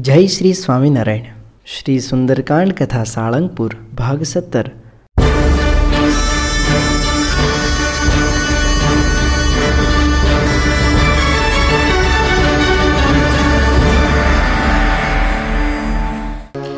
[0.00, 1.22] જય શ્રી સ્વામિનારાયણ.
[1.66, 4.62] શ્રી સુંદરકાંડ કથા સાળંગપુર, ભાગ સત્તર.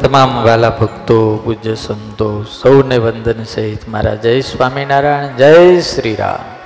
[0.01, 6.57] તમામ વાલા ભક્તો, પૂજ્ય સંતો, સૌને વંદન સહિત મારા જય સ્વામિનારાયણ, જય શ્રી રામ.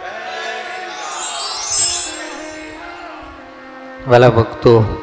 [4.11, 5.03] વાલા ભક્તો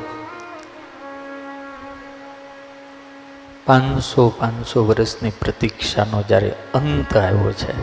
[3.67, 7.73] પાંચસો પાંચસો વર્ષની પ્રતીક્ષાનો જ્યારે અંત આવ્યો છે.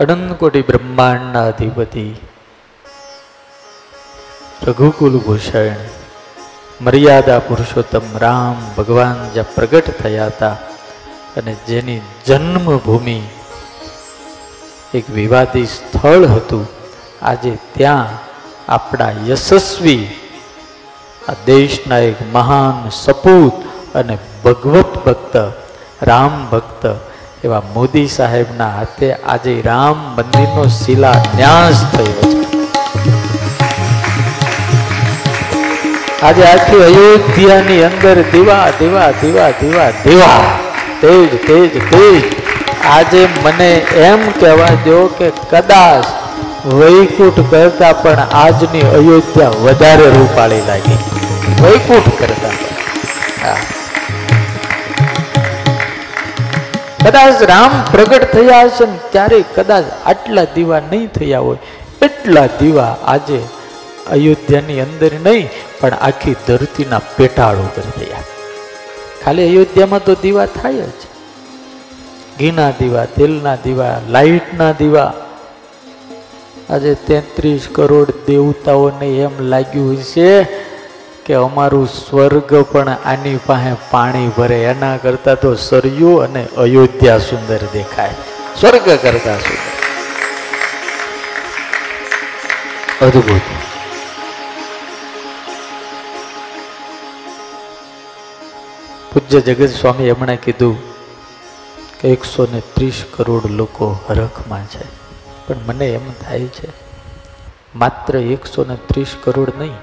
[0.00, 2.06] અનંત કોટી બ્રહ્માંડના અધિપતિ
[4.66, 5.80] રઘુકુલ ભૂષણ,
[6.80, 10.56] મર્યાદા પુરુષોત્તમ રામ ભગવાન જ્યાં પ્રગટ થયા હતા
[11.36, 13.18] અને જેની જન્મભૂમિ
[14.94, 16.66] એક વિવાદી સ્થળ હતું,
[17.22, 18.14] આજે ત્યાં
[18.68, 20.04] આપણા યશસ્વી
[21.28, 23.54] આ દેશના એક મહાન સપૂત
[23.94, 25.34] અને ભગવત ભક્ત,
[26.02, 26.84] રામ ભક્ત
[27.44, 32.42] એવા મોદી સાહેબના હાથે આજે રામ મંદિરનો શિલાન્યાસ થયો છે.
[36.22, 40.44] આજે આખી અયોધ્યાની અંદર દીવા દીવા દીવા દીવા દીવા.
[41.00, 42.22] તેજ તેજ તેજ.
[42.90, 43.72] આજે મને
[44.10, 46.04] એમ કહેવા દો કે કદાચ
[46.64, 50.98] વૈકુંઠ કરતા પણ આજની અયોધ્યા વધારે રૂપાળી લાગી.
[51.62, 52.52] વૈકુંઠ કરતા.
[57.04, 61.58] કદાચ રામ પ્રગટ થયા હશે ને ત્યારે કદાચ આટલા દીવા નહીં થયા હોય.
[62.02, 63.40] એટલા દીવા આજે
[64.10, 68.22] અયોધ્યાની અંદર નહીં, પણ આખી ધરતીના પેટાળ ઉપર થયા.
[69.24, 71.12] ખાલી અયોધ્યામાં તો દીવા થાય જ.
[72.38, 75.12] ઘીના દીવા, તેલના દીવા, લાઇટના દીવા
[76.74, 80.42] આજે તેત્રીસ કરોડ દેવતાઓને એમ લાગ્યું છે
[81.26, 84.62] કે અમારું સ્વર્ગ પણ આની પાસે પાણી ભરે.
[84.62, 88.14] એના કરતા તો સરયુ અને અયોધ્યા સુંદર દેખાય.
[88.60, 89.70] સ્વર્ગ કરતા સુંદર.
[93.06, 93.40] અદભુત.
[99.12, 100.78] પૂજ્ય જગત સ્વામી એમણે કીધું
[102.00, 105.03] કે એકસો ને ત્રીસ કરોડ લોકો હરખમાં છે.
[105.46, 106.68] પણ મને એમ થાય છે,
[107.80, 109.76] માત્ર એકસો ને ત્રીસ કરોડ નહીં,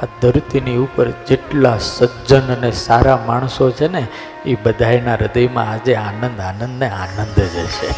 [0.00, 4.02] આ ધરતીની ઉપર જેટલા સજ્જન અને સારા માણસો છે ને,
[4.44, 7.90] એ બધાના હૃદયમાં આજે આનંદ આનંદ ને આનંદ જ છે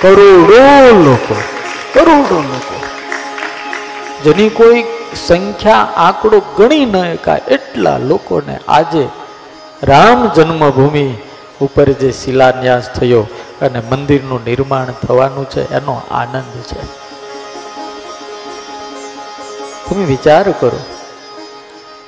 [0.00, 0.62] કરોડો
[1.06, 1.36] લોકો
[1.94, 2.76] કરોડો લોકો.
[4.24, 4.84] જેની કોઈ
[5.26, 9.04] સંખ્યા આંકડો ગણી ન શકાય, એટલા લોકોને આજે
[9.90, 11.06] રામ જન્મભૂમિ
[11.60, 13.22] ઉપર જે શિલાન્યાસ થયો
[13.60, 16.80] અને મંદિરનું નિર્માણ થવાનું છે, એનો આનંદ છે.
[19.86, 20.80] તમે વિચાર કરો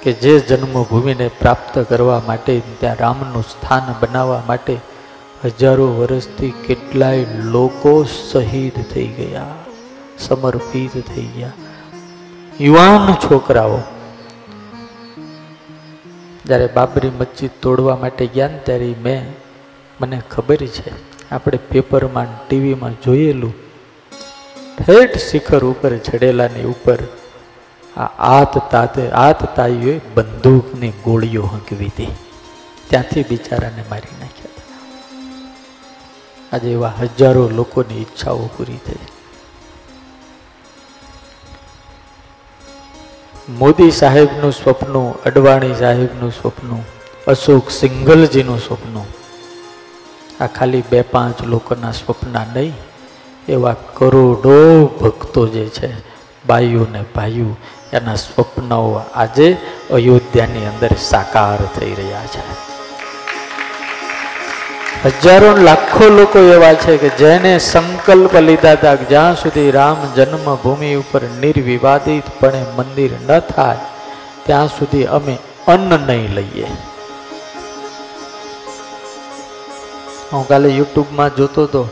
[0.02, 4.76] કે જે જન્મભૂમિને પ્રાપ્ત કરવા માટે, ત્યાં રામનું સ્થાન બનાવવા માટે
[5.44, 9.46] હજારો વર્ષથી કેટલાય લોકો શહીદ થઈ ગયા,
[10.18, 11.52] સમર્પિત થઈ ગયા.
[12.60, 13.78] યુવાન છોકરાઓ,
[16.46, 19.32] જ્યારે બાબરી મસ્જિદ તોડવા માટે ગયા ત્યારે મેં,
[20.00, 23.54] મને ખબર છે આપણે પેપરમાં ટીવીમાં જોયેલું
[24.78, 26.98] ઠેઠ શિખર ઉપર ચડેલાની ઉપર
[27.96, 32.12] આ આત તાતે આત તાઈઓએ બંદૂકની ગોળીઓ હંકવી હતી.
[32.88, 34.80] ત્યાંથી બિચારાને મારી નાખ્યા હતા.
[36.52, 39.00] આજે એવા હજારો લોકોની ઈચ્છાઓ પૂરી થઈ.
[43.58, 44.94] મોદી સાહેબનું સ્વપ્ન,
[45.26, 46.70] અડવાણી સાહેબનું સ્વપ્ન,
[47.26, 49.21] અશોક સિંઘલજીનું સ્વપ્ન
[50.42, 52.74] આ ખાલી બે પાંચ લોકોના સ્વપ્ન નહીં,
[53.48, 54.56] એવા કરોડો
[55.00, 55.90] ભક્તો જે છે
[56.46, 57.52] બાયુ ને ભાઈઓ,
[57.92, 58.80] એના સ્વપ્નો
[59.14, 59.48] આજે
[59.96, 62.42] અયોધ્યાની અંદર સાકાર થઈ રહ્યા છે.
[65.22, 71.22] હજારો લાખો લોકો એવા છે કે જેને સંકલ્પ લીધા હતા જ્યાં સુધી રામ જન્મભૂમિ ઉપર
[71.42, 73.82] નિર્વિવાદિતપણે મંદિર ન થાય,
[74.46, 75.34] ત્યાં સુધી અમે
[75.74, 76.68] અન્ન નહીં લઈએ.
[80.32, 81.88] હું કાલે યુટ્યુબમાં જોતો હતો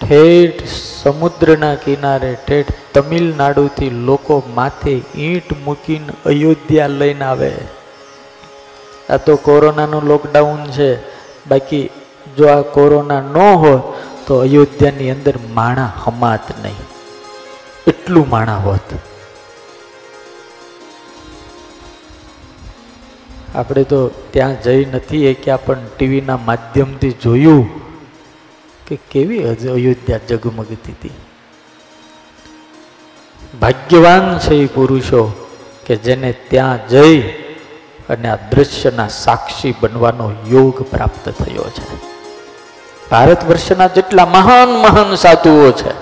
[0.00, 0.66] ઠેઠ
[1.02, 7.52] સમુદ્રના કિનારે, ઠેઠ તમિલનાડુથી લોકો માથે ઈંટ મૂકીને અયોધ્યા લઈને આવે.
[9.10, 10.96] આ તો કોરોનાનું લોકડાઉન છે.
[11.46, 11.90] બાકી
[12.36, 13.80] જો આ કોરોના ન હોય
[14.26, 16.76] તો અયોધ્યાની અંદર માણા હમાત નહીં.
[17.86, 19.11] એટલું માણા હોત.
[23.54, 27.66] આપણે તો ત્યાં જઈ નથી એ ક્યાં પણ ટીવીના માધ્યમથી જોયું
[28.86, 31.10] કે કેવી અયોધ્યા જગમગતી હતી.
[33.60, 35.22] ભાગ્યવાન છે એ પુરુષો
[35.86, 37.20] કે જેને ત્યાં જઈ
[38.08, 41.86] અને આ દૃશ્યના સાક્ષી બનવાનો યોગ પ્રાપ્ત થયો છે.
[43.10, 45.92] ભારત વર્ષના જેટલા મહાન મહાન સાધુઓ છે,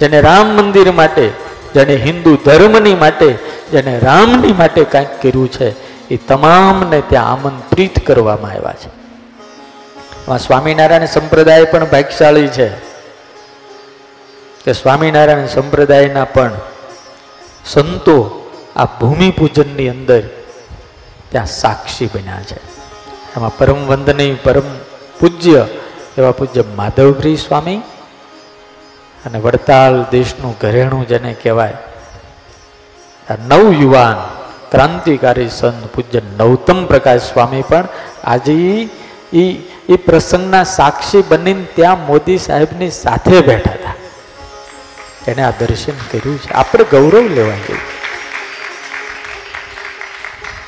[0.00, 1.26] જેને રામ મંદિર માટે,
[1.74, 3.32] જેને હિન્દુ ધર્મની માટે,
[3.72, 9.04] જેને રામની માટે કાંઈક કર્યું છે એ તમામને ત્યાં આમંત્રિત કરવામાં આવ્યા છે.
[10.38, 12.68] સ્વામિનારાયણ સંપ્રદાય પણ ભાગ્યશાળી છે.
[14.64, 16.50] કે સ્વામિનારાયણ સંપ્રદાયના પણ
[17.64, 20.22] સંતો આ ભૂમિપૂજનની અંદર
[21.28, 22.56] ત્યાં સાક્ષી બન્યા છે.
[23.36, 24.62] એમાં પરમ વંદનીય, પરમ
[25.20, 25.66] પૂજ્ય
[26.18, 27.76] એવા પૂજ્ય માધવગીરી સ્વામી
[29.26, 31.76] અને વડતાલ દેશનું ઘરેણું જેને કહેવાય,
[33.30, 34.43] આ નવ યુવાન
[34.74, 37.88] ક્રાંતિકારી સંત પૂજ્ય નવતમ પ્રકાશ સ્વામી પણ
[38.24, 38.52] આજે
[39.32, 39.52] એ
[39.88, 43.94] એ પ્રસંગના સાક્ષી બનીને ત્યાં મોદી સાહેબની સાથે બેઠા હતા.
[45.28, 46.52] એને આ દર્શન કર્યું છે.
[46.52, 47.80] આપણે ગૌરવ લેવા જોઈએ.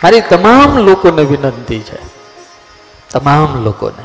[0.04, 1.98] મારી તમામ લોકોને વિનંતી છે.
[3.12, 4.02] તમામ લોકોને.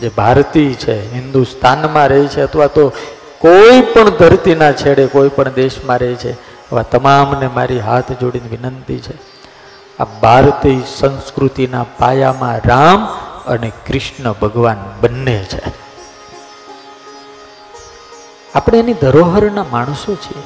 [0.00, 2.92] જે ભારતીય છે, હિન્દુસ્તાનમાં રહે છે અથવા તો
[3.38, 8.98] કોઈ પણ ધરતીના છેડે કોઈ પણ દેશમાં રહે છે એવા તમામને મારી હાથ જોડીને વિનંતી
[8.98, 9.16] છે.
[9.98, 13.04] આ ભારતીય સંસ્કૃતિના પાયામાં રામ
[13.46, 15.62] અને કૃષ્ણ ભગવાન બંને છે.
[18.54, 20.42] આપણે એની ધરોહરના માણસો છીએ.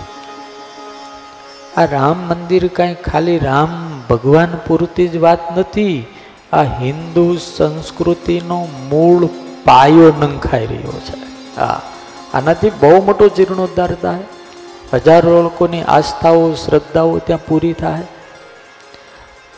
[1.77, 6.07] આ રામ મંદિર કાંઈ ખાલી રામ ભગવાન પૂરતી જ વાત નથી.
[6.53, 9.27] આ હિન્દુ સંસ્કૃતિનો મૂળ
[9.65, 11.23] પાયો નંખાઈ રહ્યો છે.
[11.57, 11.81] હા,
[12.35, 14.19] આનાથી બહુ મોટો જીર્ણોદ્ધાર થાય.
[14.93, 18.07] હજારો લોકોની આસ્થાઓ, શ્રદ્ધાઓ ત્યાં પૂરી થાય.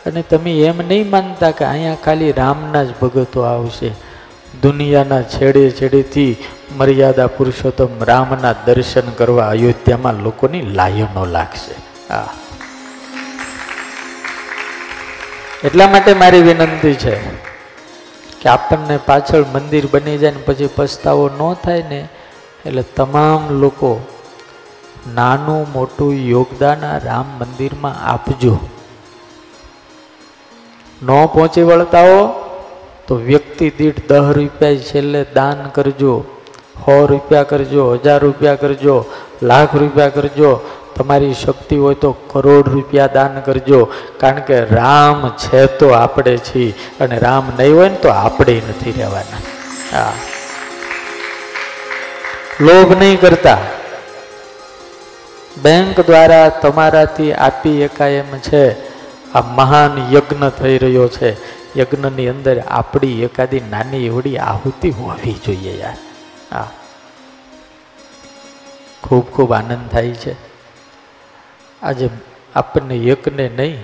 [0.05, 3.91] અને તમે એમ નહીં માનતા કે અહીંયા ખાલી રામના જ ભગતો આવશે.
[4.61, 6.31] દુનિયાના છેડે છેડેથી
[6.77, 11.75] મર્યાદા પુરુષોત્તમ રામના દર્શન કરવા અયોધ્યામાં લોકોની લાયનો લાગશે.
[12.09, 12.29] હા
[15.63, 17.15] એટલા માટે મારી વિનંતી છે
[18.41, 22.01] કે આપણને પાછળ મંદિર બની જાય ને પછી પસ્તાવો ન થાય ને,
[22.65, 23.91] એટલે તમામ લોકો
[25.13, 28.59] નાનું મોટું યોગદાન આ રામ મંદિરમાં આપજો.
[31.03, 32.41] ન પહોંચી વળતા હો
[33.07, 36.23] તો વ્યક્તિ દીઠ દસ રૂપિયા છેલ્લે દાન કરજો,
[36.77, 39.05] સો રૂપિયા કરજો, હજાર રૂપિયા કરજો,
[39.41, 40.59] લાખ રૂપિયા કરજો,
[40.95, 43.87] તમારી શક્તિ હોય તો કરોડ રૂપિયા દાન કરજો,
[44.17, 48.91] કારણ કે રામ છે તો આપણે છીએ, અને રામ નહીં હોય ને તો આપણે નથી
[48.91, 49.41] રહેવાના.
[49.97, 50.13] હા.
[52.59, 53.57] લોભ નહીં કરતા.
[55.61, 58.95] બેંક દ્વારા તમારાથી આપી એકાય એમ છે.
[59.33, 61.55] આ મહાન યજ્ઞ થઈ રહ્યો છે.
[61.79, 65.97] યજ્ઞની અંદર આપણી એકાદી નાની એવડી આહુતિ હોવી જોઈએ યાર.
[66.51, 66.71] હા.
[69.03, 70.35] ખૂબ ખૂબ આનંદ થાય છે.
[71.81, 72.09] આજે
[72.55, 73.83] આપણને એકને નહીં,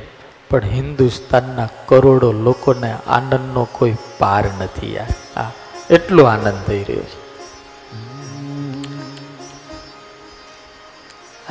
[0.49, 5.07] પણ હિન્દુસ્તાનના કરોડો લોકોને આનંદનો કોઈ પાર નથી યાર.
[5.35, 5.51] હા.
[5.89, 7.20] એટલો આનંદ થઈ રહ્યો છે.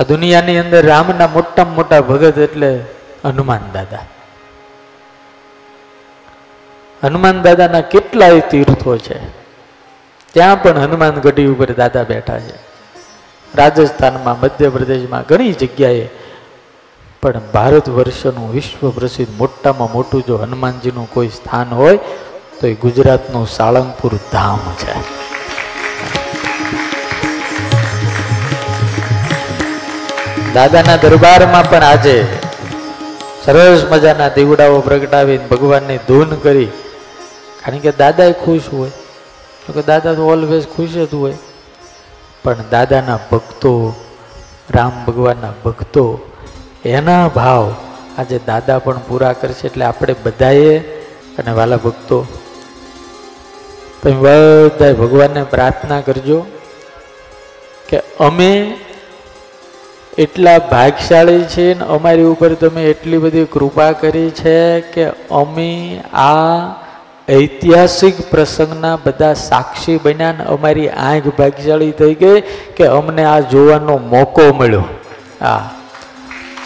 [0.00, 2.80] આ દુનિયાની અંદર રામના મોટામાં મોટા ભગત એટલે
[3.24, 3.98] હનુમાન દાદા.
[7.04, 9.28] હનુમાન દાદાના કેટલાય તીર્થો છે.
[10.32, 12.56] ત્યાં પણ હનુમાન ગઢી ઉપર દાદા બેઠા છે.
[13.54, 16.08] રાજસ્થાનમાં, મધ્યપ્રદેશમાં ઘણી જગ્યાએ
[17.22, 21.96] પણ ભારત વર્ષનું વિશ્વ પ્રસિદ્ધ મોટામાં મોટું જો હનુમાનજીનું કોઈ સ્થાન હોય
[22.60, 25.29] તો એ ગુજરાતનું સાળંગપુર ધામ છે.
[30.54, 32.24] દાદાના દરબારમાં પણ આજે
[33.44, 36.66] સરસ મજાના દીવડાઓ પ્રગટાવીને ભગવાનની ધૂન કરી.
[37.60, 38.90] કારણ કે દાદા ખુશ હોય.
[39.66, 41.36] તો કે દાદા તો ઓલવેઝ ખુશ જ હોય.
[42.42, 43.94] પણ દાદાના ભક્તો,
[44.70, 46.04] રામ ભગવાનના ભક્તો,
[46.84, 47.74] એના ભાવ
[48.18, 50.78] આજે દાદા પણ પૂરા કરશે એટલે આપણે બધાએ
[51.38, 52.26] અને વાલા ભક્તો,
[54.02, 56.46] તમે બધાએ ભગવાનને પ્રાર્થના કરજો
[57.88, 58.78] કે અમે
[60.20, 66.74] એટલા ભાગશાળી છે ને અમારી ઉપર તમે એટલી બધી કૃપા કરી છે કે અમે આ
[67.30, 72.40] ઐતિહાસિક પ્રસંગના બધા સાક્ષી બન્યા ને અમારી આંખ ભાગ્યશાળી થઈ ગઈ
[72.76, 74.84] કે અમને આ જોવાનો મોકો મળ્યો.
[75.40, 75.70] હા.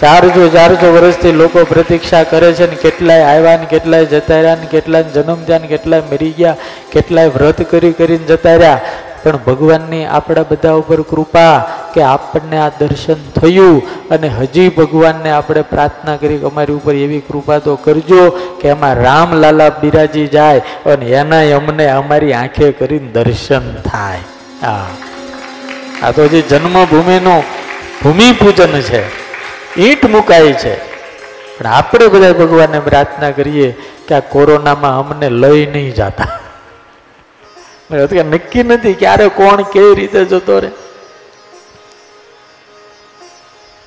[0.00, 4.66] ચારસો ચારસો વર્ષથી લોકો પ્રતીક્ષા કરે છે ને કેટલાય આવ્યા ને કેટલાય જતા રહ્યા ને
[4.66, 6.56] કેટલાય જન્મ થયા ને કેટલાય મરી ગયા,
[6.92, 8.80] કેટલાય વ્રત કરી કરીને જતા રહ્યા.
[9.24, 11.56] પણ ભગવાનની આપણા બધા ઉપર કૃપા
[11.94, 17.58] કે આપણને આ દર્શન થયું અને હજી ભગવાનને આપણે પ્રાર્થના કરી અમારી ઉપર એવી કૃપા
[17.58, 24.22] તો કરજો કે એમાં રામલાલા બિરાજી જાય અને એનાય અમને અમારી આંખે કરીને દર્શન થાય.
[24.62, 24.86] હા
[26.02, 27.42] આ તો જે જન્મભૂમિનું
[28.02, 29.02] ભૂમિ પૂજન છે,
[29.80, 30.74] ઈંટ મુકાય છે.
[31.58, 33.68] પણ આપણે બધા ભગવાનને પ્રાર્થના કરીએ
[34.08, 36.43] કે આ કોરોનામાં અમને લઈ નહીં જતા.
[38.02, 40.70] નક્કી નથી ક્યારે કોણ કેવી રીતે જતો રહે.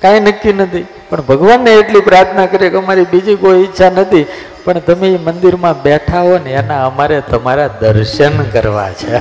[0.02, 0.86] કાંઈ નક્કી નથી.
[1.10, 4.26] પણ ભગવાનને એટલી પ્રાર્થના કરીએ કે અમારી બીજી કોઈ ઈચ્છા નથી.
[4.64, 9.18] પણ તમે એ મંદિરમાં બેઠા હો ને એના અમારે તમારા દર્શન કરવા છે.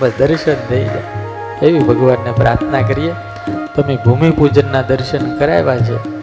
[0.00, 1.02] બસ દર્શન થઈ જાય.
[1.62, 3.12] એવી ભગવાનને પ્રાર્થના કરીએ.
[3.76, 6.20] તમે ભૂમિ પૂજનના દર્શન કરાવ્યા છે.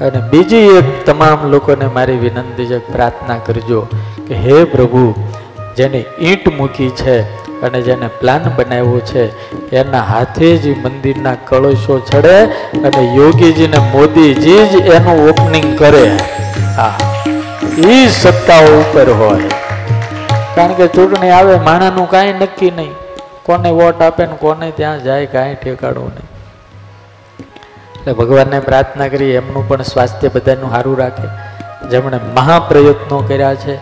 [0.00, 3.86] અને બીજી એક તમામ લોકોને મારી વિનંતી છે, પ્રાર્થના કરજો.
[4.28, 5.14] કે હે પ્રભુ,
[5.76, 7.20] જેને ઈંટ મૂકી છે
[7.60, 9.22] અને જેને પ્લાન બનાવ્યો છે,
[9.70, 12.36] એના હાથે જ મંદિરના કળશો ચડે
[12.80, 16.06] અને યોગીજીને મોદીજી જ એનું ઓપનિંગ કરે.
[16.76, 16.96] હા
[17.88, 19.50] એ સત્તાઓ ઉપર હોય.
[20.54, 22.92] કારણ કે ચૂંટણી આવે, માણાનું કાંઈ નક્કી નહીં.
[23.42, 26.28] કોને વોટ આપે ને કોને ત્યાં જાય, કાંઈ ઠેકાડવું નહીં.
[27.96, 31.28] એટલે ભગવાનને પ્રાર્થના કરી એમનું પણ સ્વાસ્થ્ય બધાનું સારું રાખે.
[31.90, 33.74] જેમણે મહાપ્રયત્નો કર્યા છે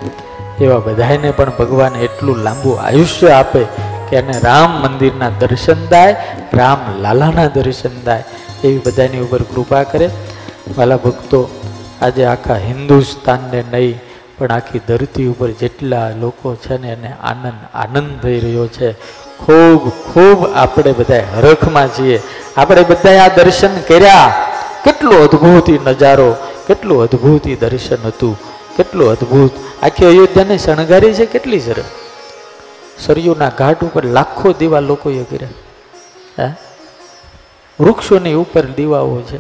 [0.61, 3.65] એવા બધાને પણ ભગવાન એટલું લાંબુ આયુષ્ય આપે
[4.09, 6.17] કે એને રામ મંદિરના દર્શન થાય,
[6.55, 8.25] રામ લાલાના દર્શન થાય,
[8.65, 10.11] એવી બધાની ઉપર કૃપા કરે.
[10.79, 11.49] વાલા ભક્તો,
[12.03, 14.01] આજે આખા હિન્દુસ્તાનને નહીં,
[14.39, 18.93] પણ આખી ધરતી ઉપર જેટલા લોકો છે ને એને આનંદ આનંદ થઈ રહ્યો છે.
[19.39, 22.21] ખૂબ ખૂબ આપણે બધા હરખમાં છીએ.
[22.57, 24.35] આપણે બધાએ આ દર્શન કર્યા.
[24.85, 26.37] કેટલો અદ્ભુત નજારો,
[26.67, 28.39] કેટલું અદ્ભુત દર્શન હતું.
[28.77, 29.51] કેટલું અદ્ભુત.
[29.83, 31.85] આખી અયોધ્યાને શણગારી છે કેટલી સરસ.
[32.99, 35.49] સરયુના ઘાટ ઉપર લાખો દીવા લોકોએ કર્યા.
[36.39, 36.53] હે?
[37.81, 39.39] વૃક્ષોની ઉપર દીવાઓ છે.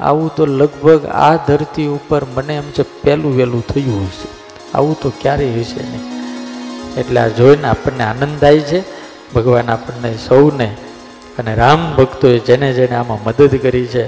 [0.00, 4.28] આવું તો લગભગ આ ધરતી ઉપર મને એમ છે પહેલું વહેલું થયું હશે.
[4.74, 6.14] આવું તો ક્યારેય હશે નહીં.
[6.96, 9.04] એટલે આ જોઈને આપણને આનંદ થાય છે.
[9.34, 10.76] ભગવાન આપણને સૌને
[11.38, 14.06] અને રામ ભક્તોએ જેને જેને આમાં મદદ કરી છે,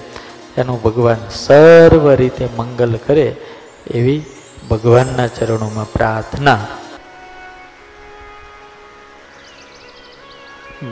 [0.56, 3.36] એનું ભગવાન સર્વ રીતે મંગલ કરે.
[3.86, 4.22] એવી
[4.70, 6.66] ભગવાનના ચરણોમાં પ્રાર્થના.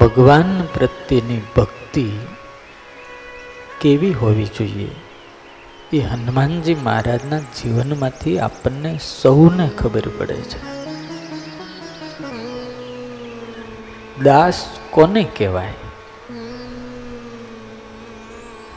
[0.00, 2.12] ભગવાન પ્રત્યેની ભક્તિ
[3.80, 4.90] કેવી હોવી જોઈએ?
[5.92, 10.74] એ હનુમાનજી મહારાજના જીવનમાંથી આપણને સૌને ખબર પડે છે.
[14.22, 15.74] દાસ કોને કહેવાય?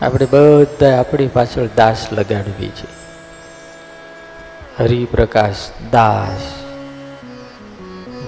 [0.02, 2.97] આપણે બધા આપણી પાછળ દાસ લગાડવી છે.
[4.80, 5.56] હરિપ્રકાશ
[5.92, 6.54] દાસ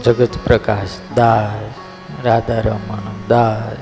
[0.04, 1.74] જગત પ્રકાશ દાસ
[2.26, 3.78] રાધા રમણ દાસ.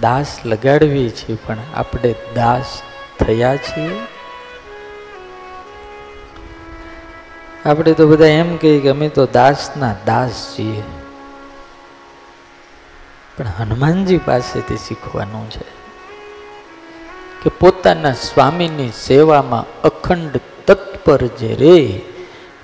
[0.00, 2.82] દાસ લગાડવી છીએ પણ આપણે દાસ
[3.20, 4.00] થયા છીએ?
[7.64, 10.82] આપણે તો બધા એમ કહીએ કે અમે તો દાસના દાસ છીએ.
[13.36, 15.81] પણ હનુમાનજી પાસેથી શીખવાનું છે.
[17.42, 22.00] કે પોતાના સ્વામીની સેવામાં અખંડ તત્પર જે રે,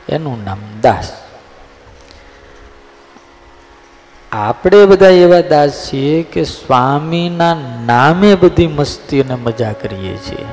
[0.08, 1.12] એનું નામ દાસ.
[4.32, 7.54] આપણે બધા એવા દાસ છીએ કે સ્વામીના
[7.86, 10.46] નામે બધી મસ્તી અને મજા કરીએ છીએ.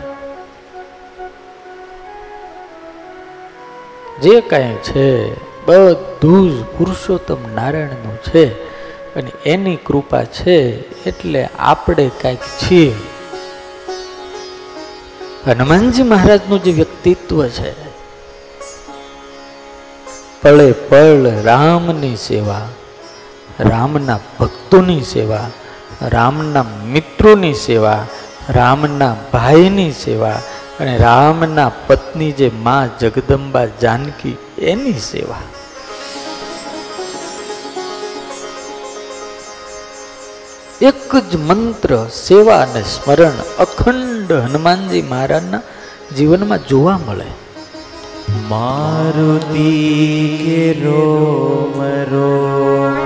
[4.21, 5.33] જે કાંઈ છે,
[5.65, 8.45] બધું જ પુરુષોત્તમ નારાયણનું છે
[9.15, 10.57] અને એની કૃપા છે
[11.03, 12.95] એટલે આપણે કાંઈક છીએ.
[15.45, 17.71] હનુમાનજી મહારાજનું જે વ્યક્તિત્વ છે,
[20.41, 22.65] પળે પળ રામની સેવા,
[23.69, 25.47] રામના ભક્તોની સેવા,
[26.15, 28.01] રામના મિત્રોની સેવા,
[28.57, 30.39] રામના ભાઈની સેવા
[30.79, 34.35] અને રામના પત્ની જે મા જગદંબા જાનકી,
[34.71, 35.45] એની સેવા.
[40.81, 41.91] એક જ મંત્ર
[42.25, 44.14] સેવા અને સ્મરણ અખંડ
[44.46, 45.62] હનુમાનજી મહારાજના
[46.16, 47.28] જીવનમાં જોવા મળે
[48.50, 49.70] मारुति
[50.40, 51.76] के रोम
[52.10, 52.96] रोम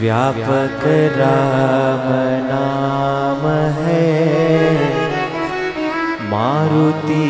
[0.00, 0.84] व्यापक
[1.16, 2.06] राम
[2.48, 3.42] नाम
[3.78, 4.04] है
[6.32, 7.24] मारुति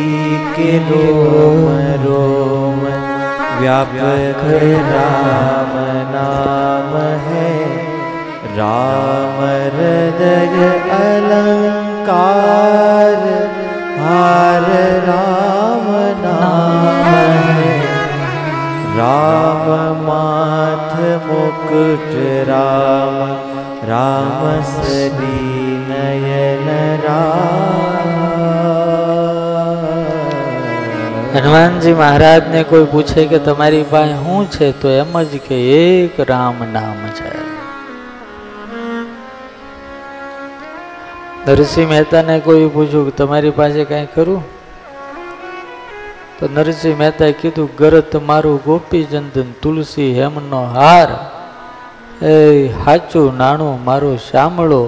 [0.56, 1.66] के रोम
[2.04, 2.80] रोम
[3.60, 4.42] व्यापक
[4.90, 5.74] राम
[6.14, 6.92] नाम
[7.28, 7.50] है
[8.58, 9.40] राम
[9.76, 10.62] हृदय
[12.06, 13.22] अलंकार
[13.98, 14.66] हार
[15.06, 15.86] राम
[16.20, 17.72] नाम है
[18.98, 19.66] राम
[20.02, 22.12] माथ मुकुट
[22.50, 23.16] राम
[23.90, 25.40] राम सदी
[25.90, 26.68] नयन
[27.06, 27.50] राम
[31.34, 36.58] હનુમાનજી મહારાજને કોઈ પૂછે કે તમારી પાસે શું છે તો એમ જ કે એક રામ
[36.72, 37.30] નામ છે
[41.47, 44.41] નરસિંહ મહેતાને કોઈ પૂછ્યું કે તમારી પાસે કાંઈ ખરું?
[46.39, 51.09] તો નરસિંહ મહેતાએ કીધું, ગરત મારું ગોપીચંદન તુલસી હેમનો હાર.
[52.21, 52.31] એ
[52.85, 54.81] સાચું નાણું મારો શામળો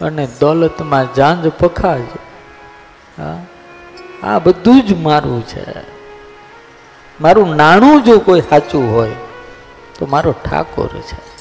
[0.00, 2.06] અને દોલતમાં જાંજ પખાજ.
[4.22, 5.66] આ બધું જ મારું છે.
[7.20, 9.18] મારું નાણું જો કોઈ સાચું હોય,
[9.98, 11.31] તો મારો ઠાકોર છે.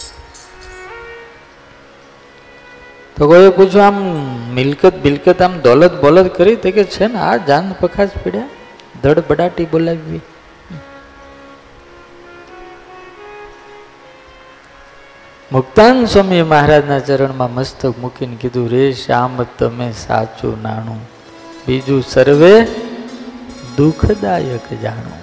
[3.21, 4.01] તો કોઈ પૂછ્યું, આમ
[4.53, 8.47] મિલકત બિલકત આમ દોલત બોલત કરી તે કે છે ને, આ જાન પખાસ પીડ્યા?
[9.03, 10.21] ધડ બડાટી બોલાવી.
[15.51, 21.01] મુક્તાન સ્વામી મહારાજના ચરણમાં મસ્તક મૂકીને કીધું, રે શ્યામ, તમે સાચું નાણું.
[21.67, 22.67] બીજું સર્વે
[23.77, 25.19] દુઃખદાયક જાણું.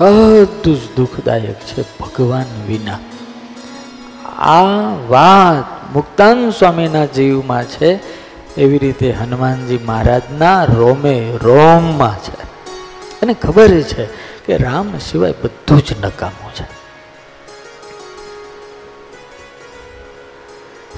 [0.00, 2.98] બધું દુઃખદાયક છે ભગવાન વિના.
[4.38, 4.62] આ
[5.08, 8.00] વાત મુક્તાન સ્વામીના જીવમાં છે
[8.56, 12.44] એવી રીતે હનુમાનજી મહારાજના રોમે રોમમાં છે.
[13.22, 14.04] એને ખબર છે
[14.46, 16.74] કે રામ સિવાય બધું જ નકામું છે.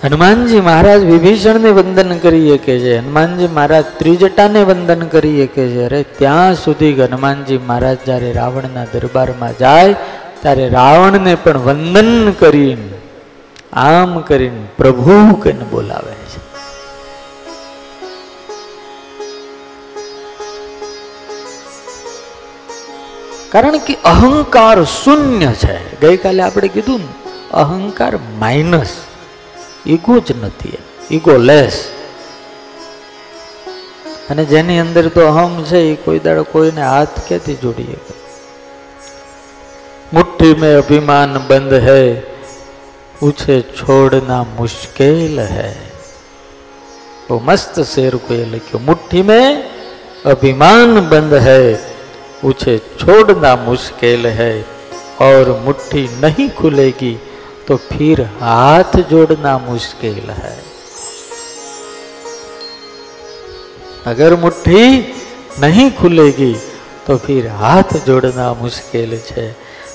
[0.04, 5.84] હનુમાનજી મહારાજ વિભીષણને વંદન કરી શકે છે, હનુમાનજી મહારાજ ત્રિજટાને વંદન કરી શકે છે.
[5.84, 9.94] અરે, ત્યાં સુધી હનુમાનજી મહારાજ જ્યારે રાવણના દરબારમાં જાય,
[10.40, 12.88] ત્યારે રાવણને પણ વંદન કરીને
[13.72, 16.46] આમ કરીને પ્રભુ કહીને બોલાવે છે.
[23.50, 26.00] કારણ કે અહંકાર શૂન્ય છે.
[26.00, 27.06] ગઈકાલે આપણે કીધું ને,
[27.52, 28.96] અહંકાર માઇનસ
[29.86, 30.78] ઈગો જ નથી
[31.10, 31.88] ઈગો લેસ
[34.30, 37.96] અને જેની અંદર તો અહમ છે એ કોઈ દાડો કોઈને હાથ ક્યાંથી જોડીએ?
[40.12, 42.35] મુઠ્ઠી મેં અભિમાન બંધ है
[43.22, 45.74] उसे छोड़ना मुश्किल है।
[47.30, 49.64] वो मस्त शेर को ये लिखो मुट्ठी में
[50.26, 51.62] अभिमान बंद है।
[52.44, 54.54] उसे छोड़ना मुश्किल है
[55.22, 57.16] और मुट्ठी नहीं खुलेगी
[57.68, 60.56] तो फिर हाथ जोड़ना मुश्किल है।
[64.06, 64.82] अगर मुट्ठी
[65.60, 66.54] नहीं खुलेगी
[67.06, 69.50] तो फिर हाथ जोड़ना मुश्किल है।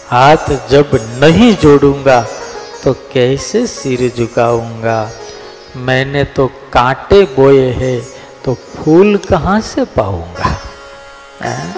[0.08, 0.90] हाथ जब
[1.24, 2.20] नहीं जोड़ूँगा
[2.85, 4.99] तो कैसे सिर झुकाऊंगा
[5.87, 7.99] मैंने तो कांटे बोए हैं
[8.45, 10.51] तो फूल कहाँ से पाऊंगा
[11.43, 11.75] हैं?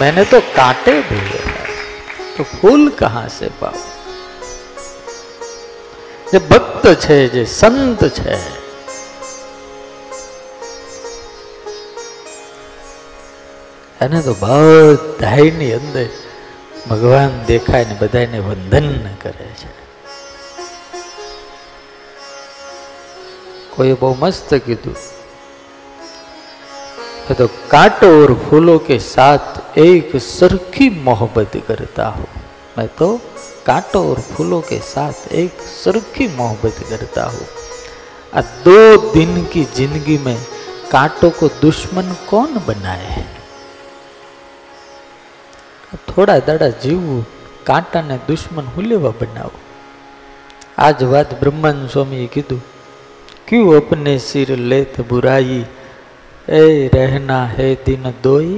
[0.00, 1.56] मैंने तो कांटे बोए हैं
[2.36, 3.88] तो फूल कहाँ से पाऊं
[6.32, 8.36] જે ભક્ત છે જે સંત છે
[14.00, 16.04] એને તો બધાની અંદર
[16.88, 18.88] ભગવાન દેખાય ને બધાને વંદન
[19.22, 19.70] કરે છે
[23.76, 24.92] कोई बहुत मस्त कीधु
[27.34, 32.26] तो कांटो और फूलों के साथ एक सरखी मोहब्बत करता हूं
[32.78, 33.08] मैं तो
[33.66, 37.46] कांटों और फूलों के साथ एक सरखी मोहब्बत करता हूं
[38.32, 38.78] आ दो
[39.12, 40.36] दिन की जिंदगी में
[40.90, 43.26] कांटों को दुश्मन कौन बनाए है
[46.08, 47.20] થોડા દાડા જીવવું
[47.66, 49.62] કાંટાને દુશ્મન હું લેવા બનાવું
[50.78, 52.60] આ જ વાત બ્રહ્માન સ્વામીએ કીધું
[53.46, 55.64] क्यों अपने सिर लेत बुराई
[56.52, 58.50] ए रहना है दिन दोई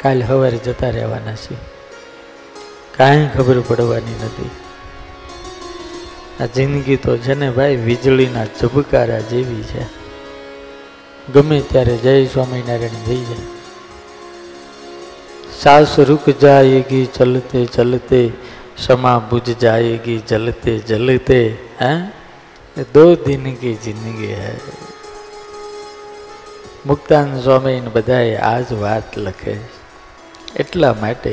[0.00, 1.56] કાલ સવારે જતા રહેવાના છે
[2.94, 4.50] કાંઈ ખબર પડવાની નથી
[6.40, 9.84] આ જિંદગી તો છે ને ભાઈ વીજળીના ઝબકારા જેવી છે
[11.28, 13.52] ગમે ત્યારે જય સ્વામિનારાયણ થઈ જાય
[15.56, 18.20] सास रुक जाएगी चलते चलते
[18.78, 21.40] क्षमा बुझ जाएगी जलते जलते
[21.80, 21.98] हैं
[22.76, 24.56] ये दो दिन की जिंदगी है
[26.86, 29.52] મુક્તાન સ્વામી બધાએ આ જ વાત લખે
[30.56, 31.32] એટલા માટે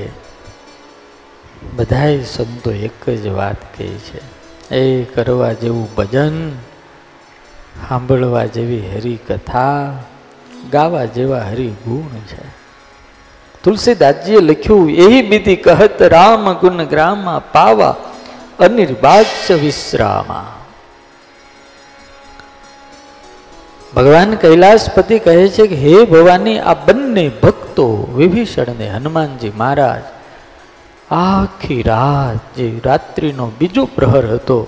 [1.75, 4.21] બધાએ સંતો એક જ વાત કહે છે
[4.73, 4.84] એ
[5.15, 6.38] કરવા જેવું ભજન
[7.82, 9.75] સાંભળવા જેવી હરિકથા
[10.71, 12.43] ગાવા જેવા હરિગુણ છે
[13.66, 17.94] તુલસીદાસજીએ લખ્યું, એહી વિધિ કહત રામ ગુણ ગ્રામા પાવા
[18.59, 20.44] અનિર્બાચ્ય વિશ્રામા.
[23.94, 30.02] ભગવાન કૈલાસપતિ કહે છે કે, હે ભવાની, આ બંને ભક્તો વિભીષણ ને હનુમાનજી મહારાજ,
[31.11, 34.59] આખી રાત જે રાત્રિનો બીજો પ્રહર હતો,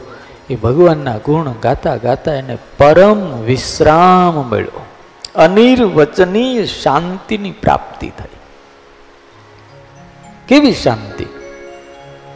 [0.51, 4.85] એ ભગવાનના ગુણ ગાતા ગાતા એને પરમ વિશ્રામ મળ્યો.
[5.35, 8.38] અનિર્વચનીય શાંતિની પ્રાપ્તિ થઈ.
[10.49, 11.27] કેવી શાંતિ?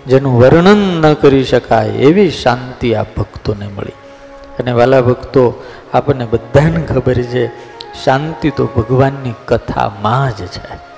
[0.06, 3.92] જેનું વર્ણન ન કરી શકાય એવી શાંતિ આ ભક્તોને મળી.
[4.58, 7.46] અને વાલા ભક્તો, આપણને બધાને ખબર છે,
[8.04, 10.92] શાંતિ તો ભગવાનની કથામાં જ છે.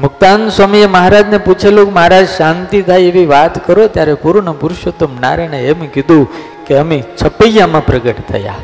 [0.00, 5.86] મુક્તાન સ્વામીએ મહારાજને પૂછેલું મહારાજ, શાંતિ થાય એવી વાત કરો ત્યારે પૂર્ણ પુરુષોત્તમ નારાયણે એમ
[5.86, 6.28] કીધું
[6.66, 8.54] કે અમે છપૈયામાં પ્રગટ થયા.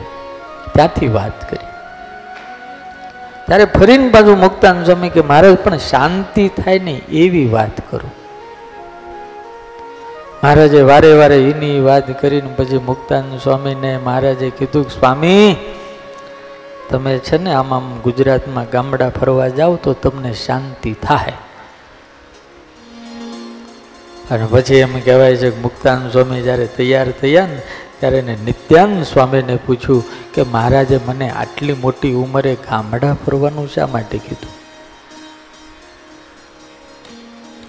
[0.72, 1.67] ત્યાંથી વાત કરી.
[3.48, 8.12] ત્યારે ફરીને બાજુ મુક્તાન સ્વામી કે મહારાજ પણ શાંતિ થાય ને એવી વાત કરું.
[10.42, 15.56] મહારાજે વારે વારે એની વાત કરીને પછી મુક્તાન સ્વામીને મહારાજે કીધું સ્વામી,
[16.90, 21.32] તમે છે ને આમ આમ ગુજરાતમાં ગામડા ફરવા જાઓ તો તમને શાંતિ થાય.
[24.30, 27.60] અને પછી એમ કહેવાય છે કે મુક્તાન સ્વામી જ્યારે તૈયાર થયા ને
[28.00, 34.18] ત્યારે એને નિત્યાનંદ સ્વામીને પૂછ્યું કે મહારાજે મને આટલી મોટી ઉંમરે ગામડા ફરવાનું શા માટે
[34.18, 34.58] કીધું?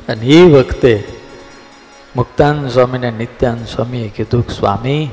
[0.08, 1.04] અને એ વખતે
[2.16, 5.10] મુક્તાન સ્વામીને નિત્યાનંદ સ્વામીએ કીધું કે, સ્વામી,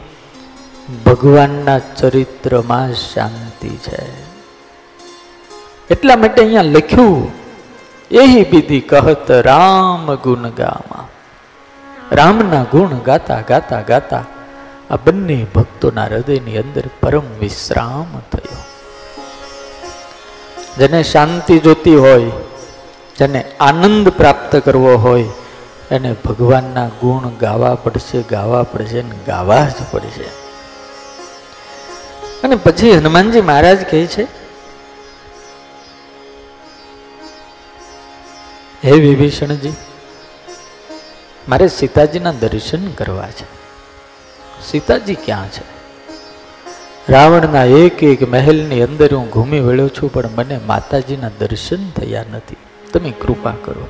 [1.07, 4.27] ભગવાનના ચરિત્રમાં શાંતિ છે.
[5.91, 7.33] એટલા માટે અહીંયા લખ્યું,
[8.11, 11.17] એહી બીધી કહત રામ ગુણ ગામાં.
[12.15, 14.25] રામના ગુણ ગાતા ગાતા ગાતા
[14.91, 18.57] આ બંને ભક્તોના હૃદયની અંદર પરમ વિશ્રામ થયો.
[20.79, 22.31] જેને શાંતિ જોતી હોય,
[23.19, 25.25] જેને આનંદ પ્રાપ્ત કરવો હોય,
[25.91, 30.25] એને ભગવાનના ગુણ ગાવા પડશે ગાવા પડશે ને ગાવા જ પડશે.
[32.45, 34.25] અને પછી હનુમાનજી મહારાજ કહે છે,
[38.85, 39.73] હે વિભીષણજી,
[41.49, 43.66] મારે સીતાજીના દર્શન કરવા છે.
[44.63, 45.77] સીતાજી ક્યાં છે?
[47.13, 52.57] રાવણના એક એક મહેલની અંદર હું ઘૂમી વળ્યો છું, પણ મને માતાજીના દર્શન થયા નથી.
[52.93, 53.89] તમે કૃપા કરો.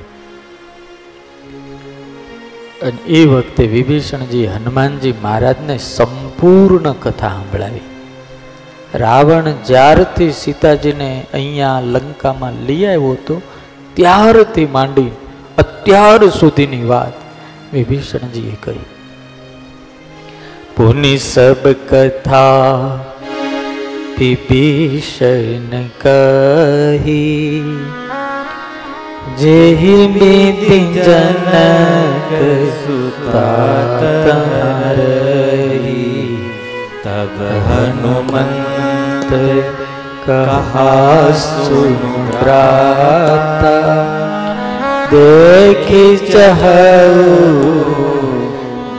[2.81, 7.81] અને એ વખતે વિભીષણજી હનુમાનજી મહારાજને સંપૂર્ણ કથા સંભળાવી.
[8.93, 13.41] રાવણ જ્યારથી સીતાજીને અહીંયા લંકામાં લઈ આવ્યો હતો,
[13.93, 15.11] ત્યારથી માંડી
[15.57, 17.13] અત્યાર સુધીની વાત
[17.73, 18.79] વિભીષણજીએ કહી.
[20.77, 22.47] पुनि सब कथा
[24.19, 25.71] विभीषण
[26.03, 27.23] कही
[29.39, 32.29] जेहि बीति जनक
[32.81, 33.47] सुता
[34.99, 36.05] रही
[37.05, 39.33] तब हनुमंत
[40.27, 40.91] कहा
[41.45, 43.75] सुनु प्राता
[45.13, 47.27] देखि चहु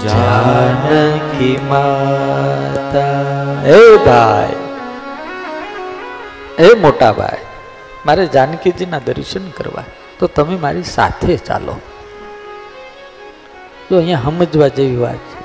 [0.04, 4.56] जानक જાનકી માતા એ ભાઈ.
[6.58, 7.44] એ મોટા ભાઈ,
[8.06, 9.84] મારે જાનકીજીના દર્શન કરવા.
[10.18, 11.78] તો તમે મારી સાથે ચાલો.
[13.90, 15.38] જો અહીંયા સમજવા જેવી વાત છે.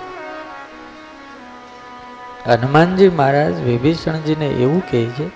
[2.45, 5.29] હનુમાનજી મહારાજ વિભીષણજીને એવું કહે છે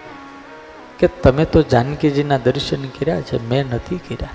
[0.99, 4.29] કે તમે તો જાનકીજીના દર્શન કર્યા છે, મેં નથી કર્યા.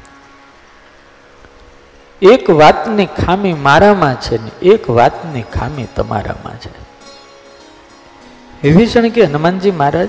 [2.23, 6.71] એક વાતની ખામી મારામાં છે ને એક વાતની ખામી તમારામાં છે.
[8.63, 10.09] વિભીષણ કે હનુમાનજી મહારાજ,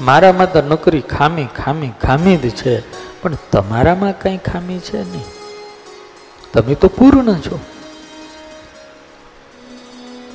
[0.00, 2.80] મારામાં તો નોકરી ખામી ખામી ખામી જ છે,
[3.22, 5.24] પણ તમારામાં કઈ ખામી છે નહીં.
[6.52, 7.60] તમે તો પૂર્ણ છો.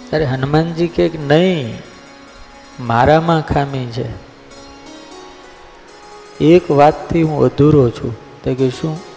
[0.10, 1.82] ત્યારે હનુમાનજી કે નહીં,
[2.80, 4.10] મારામાં ખામી છે.
[6.40, 8.42] એક વાતથી હું અધૂરો છું.
[8.44, 9.15] તો કે શું?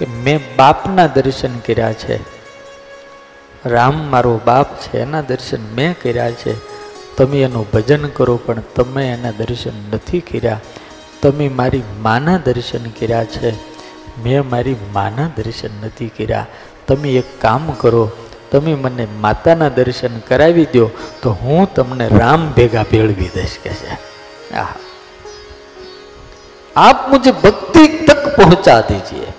[0.00, 2.20] કે મેં બાપના દર્શન કર્યા છે.
[3.68, 6.54] રામ મારો બાપ છે, એના દર્શન મેં કર્યા છે.
[7.16, 10.60] તમે એનું ભજન કરો, પણ તમે એના દર્શન નથી કર્યા.
[11.22, 13.54] તમે મારી માના દર્શન કર્યા છે.
[14.22, 16.46] મેં મારી માના દર્શન નથી કર્યા.
[16.86, 18.10] તમે એક કામ કરો,
[18.50, 20.90] તમે મને માતાના દર્શન કરાવી દો,
[21.22, 23.98] તો હું તમને રામ ભેગા ભેળવી દઈશ કે છે.
[26.76, 29.29] આપ મુજબ ભક્તિ તક પહોંચા દીજીએ.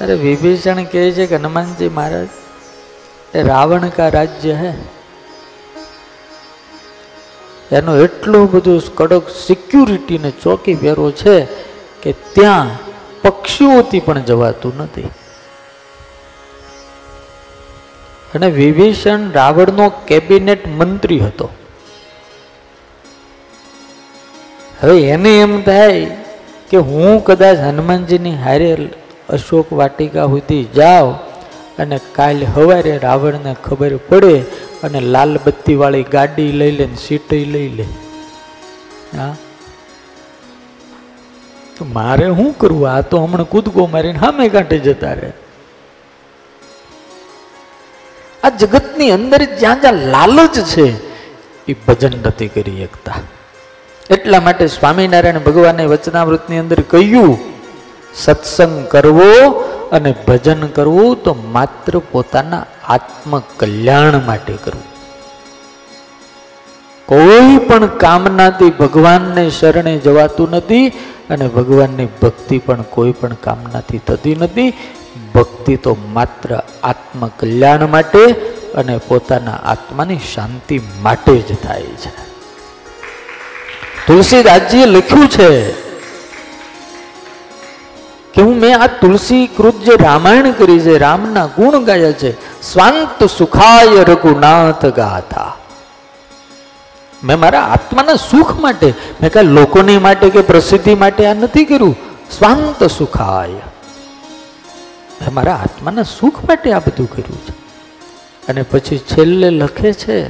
[0.00, 2.30] अरे विभीषण कहे છે કે હનુમાનજી મહારાજ
[3.34, 4.72] એ રાવણ કા રાજ્ય હે
[7.72, 11.36] એનો એટલો બધો કડક સિક્યુરિટી ને ચોકી પહેરો છે
[12.02, 12.72] કે ત્યાં
[13.22, 15.10] પક્ષીઓથી પણ જવાતું નથી
[18.34, 21.48] અને વિભીષણ રાવણનો કેબિનેટ મંત્રી હતો
[24.80, 26.04] હવે એને એમ થાય
[26.70, 28.70] કે હું કદાચ હનુમાનજીની હારે
[29.29, 31.11] અશોક વાટિકા સુધી જાઓ
[31.79, 34.39] અને કાલ સવારે રાવણને ખબર પડે
[34.83, 37.85] અને લાલ બત્તીવાળી ગાડી લઈ લે ને સીટ લઈ લે.
[39.17, 39.35] હા?
[41.77, 42.89] તો મારે શું કરવું?
[42.89, 45.31] આ તો હમણાં કૂદકો મારીને સામે કાંઠે જતા રહે.
[48.43, 50.87] આ જગતની અંદર જ્યાં જ્યાં લાલચ છે,
[51.67, 53.13] એ ભજન નથી કરી શકતા.
[54.09, 57.58] એટલા માટે સ્વામિનારાયણ ભગવાને વચનામૃતની અંદર કહ્યું
[58.15, 59.49] સત્સંગ કરવો
[59.91, 64.83] અને ભજન કરવું તો માત્ર પોતાના આત્મકલ્યાણ માટે કરવું.
[67.05, 70.87] કોઈ પણ કામનાથી ભગવાનને શરણે જવાતું નથી
[71.29, 74.73] અને ભગવાનની ભક્તિ પણ કોઈ પણ કામનાથી થતી નથી.
[75.35, 78.25] ભક્તિ તો માત્ર આત્મકલ્યાણ માટે
[78.75, 82.09] અને પોતાના આત્માની શાંતિ માટે જ થાય છે.
[84.07, 85.88] તુલસીદાસજીએ લખ્યું છે
[88.33, 93.23] કે હું મેં આ તુલસી કૃત જે રામાયણ કરી છે, રામના ગુણ ગાયા છે, સ્વાંત
[93.23, 95.55] સુખાય રઘુનાથ ગાથા.
[97.23, 101.95] મેં મારા આત્માના સુખ માટે, મેં કાંઈ લોકોની માટે કે પ્રસિદ્ધિ માટે આ નથી કર્યું.
[102.37, 103.49] સ્વાંત સુખાય.
[105.21, 107.53] મેં મારા આત્માના સુખ માટે આ બધું કર્યું છે.
[108.47, 110.29] અને પછી છેલ્લે લખે છે,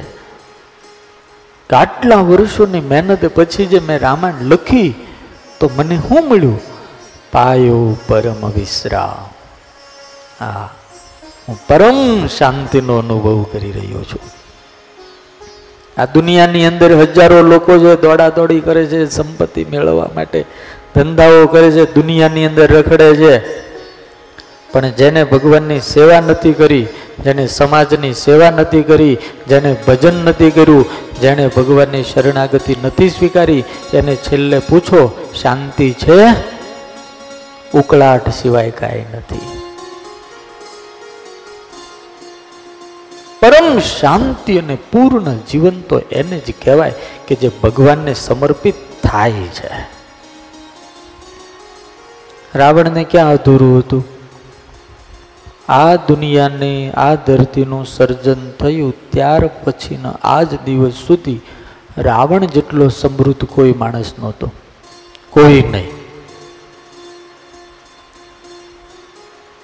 [1.70, 4.94] કે આટલા વર્ષોની મહેનત પછી જે મેં રામાયણ લખી,
[5.60, 6.69] તો મને શું મળ્યું?
[7.32, 9.30] પાયો પરમ વિશ્રામ.
[10.40, 10.68] હા
[11.48, 14.26] હું પરમ શાંતિનો અનુભવ કરી રહ્યો છું.
[15.98, 20.44] આ દુનિયાની અંદર હજારો લોકો જે દોડા દોડી કરે છે, સંપત્તિ મેળવવા માટે
[20.94, 23.34] ધંધાઓ કરે છે, દુનિયાની અંદર રખડે છે,
[24.72, 26.86] પણ જેને ભગવાનની સેવા નથી કરી,
[27.24, 30.86] જેને સમાજની સેવા નથી કરી, જેને ભજન નથી કર્યું
[31.20, 35.02] જેણે ભગવાનની શરણાગતિ નથી સ્વીકારી, એને છેલ્લે પૂછો,
[35.42, 36.18] શાંતિ છે?
[37.74, 39.40] ઉકળાટ સિવાય કાંઈ નથી.
[43.40, 46.94] પરમ શાંતિ અને પૂર્ણ જીવન તો એને જ કહેવાય
[47.26, 49.70] કે જે ભગવાનને સમર્પિત થાય છે.
[52.54, 54.04] રાવણને ક્યાં અધૂરું હતું?
[55.68, 61.40] આ દુનિયાને, આ ધરતીનું સર્જન થયું ત્યાર પછીના આ જ દિવસ સુધી
[61.98, 64.52] રાવણ જેટલો સમૃદ્ધ કોઈ માણસ નહોતો.
[65.30, 65.99] કોઈ નહીં.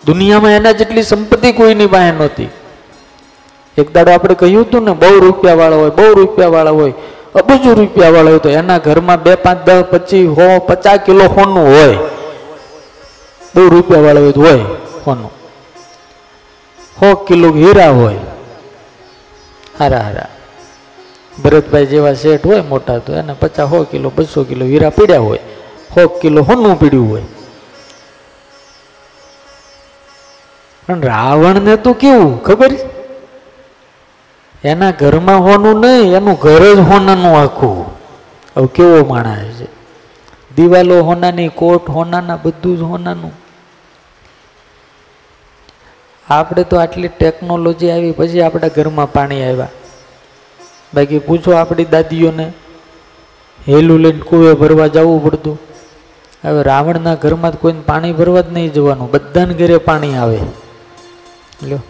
[0.06, 2.48] દુનિયામાં એના જેટલી સંપત્તિ કોઈની પાસે નહોતી.
[3.78, 6.92] એક દાડો આપણે કહ્યું હતું ને, બહુ રૂપિયા વાળા હોય, બહુ રૂપિયા વાળા હોય,
[7.34, 11.66] અબજો રૂપિયા વાળા હોય, તો એના ઘરમાં બે, પાંચ, દસ, પચીસ, હો, પચાસ કિલો સોનું
[11.76, 11.98] હોય.
[13.54, 14.64] બહુ રૂપિયા વાળા હોય તો હોય
[15.04, 15.30] સોનું
[17.00, 18.16] સો કિલો હીરા હોય.
[19.78, 20.28] હારા હારા.
[21.42, 25.38] ભરતભાઈ જેવા શેઠ હોય, મોટા તો એને પચાસ સો કિલો, બસો કિલો હીરા પીડ્યા હોય.
[25.94, 27.22] સો કિલો હોનું પીડ્યું હોય.
[30.88, 32.70] પણ રાવણને તો કેવું, ખબર?
[34.64, 37.86] એના ઘરમાં હોનું નહીં, એનું ઘર જ હોનાનું આખું.
[38.56, 39.66] હવે કેવો માણસ છે?
[40.56, 43.32] દિવાલો હોનાની, કોટ હોનાના, બધું જ હોનાનું.
[46.30, 49.68] આપણે તો આટલી ટેકનોલોજી આવી, પછી આપણા ઘરમાં પાણી આવ્યા.
[50.94, 52.52] બાકી પૂછો આપણી દાદીઓને,
[53.68, 55.58] હેલું લઈને કુવે ભરવા જવું પડતું.
[56.44, 60.38] હવે રાવણના ઘરમાં કોઈને પાણી ભરવા જ નહીં જવાનું, બધાને ઘરે પાણી આવે.
[61.62, 61.82] લ્યો.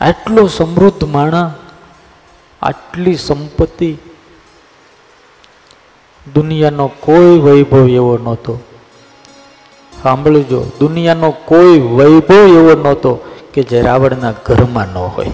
[0.00, 1.54] આટલો સમૃદ્ધ માણા,
[2.62, 3.98] આટલી સંપત્તિ,
[6.34, 8.58] દુનિયાનો કોઈ વૈભવ એવો નહોતો.
[10.02, 13.14] સાંભળજો, દુનિયાનો કોઈ વૈભવ એવો નહોતો
[13.54, 15.32] કે જે રાવણના ઘરમાં ન હોય.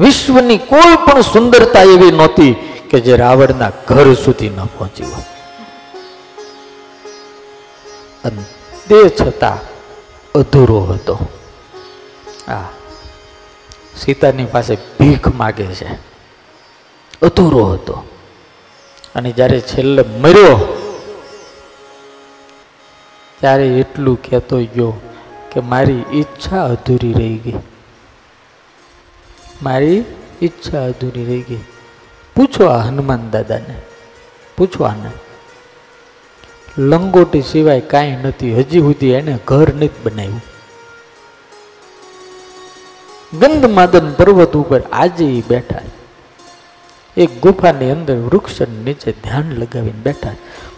[0.00, 2.52] વિશ્વની કોઈ પણ સુંદરતા એવી નહોતી
[2.90, 5.22] કે જે રાવણના ઘર સુધી ન પહોંચી હોય.
[8.88, 9.73] તે છતાં
[10.34, 11.18] અધૂરો હતો.
[12.48, 12.60] આ
[13.96, 15.94] સીતાની પાસે ભીખ માગે છે.
[17.22, 18.04] અધૂરો હતો.
[19.14, 20.80] અને જ્યારે છેલ્લે મર્યો
[23.40, 25.00] ત્યારે એટલું કહેતો ગયો
[25.52, 27.58] કે મારી ઈચ્છા અધૂરી રહી ગઈ.
[29.62, 30.04] મારી
[30.42, 31.60] ઈચ્છા અધૂરી રહી ગઈ.
[32.36, 33.74] પૂછો આ હનુમાન દાદાને.
[34.56, 35.10] પૂછો આને.
[36.78, 38.58] લંગોટી સિવાય કાંઈ નથી.
[38.58, 40.42] હજી સુધી એને ઘર નથી બનાવ્યું.
[43.38, 45.78] ગંધમાદન પર્વત ઉપર આજે બેઠા.
[47.16, 50.30] એક ગુફાની અંદર વૃક્ષ નીચે ધ્યાન લગાવીને બેઠા.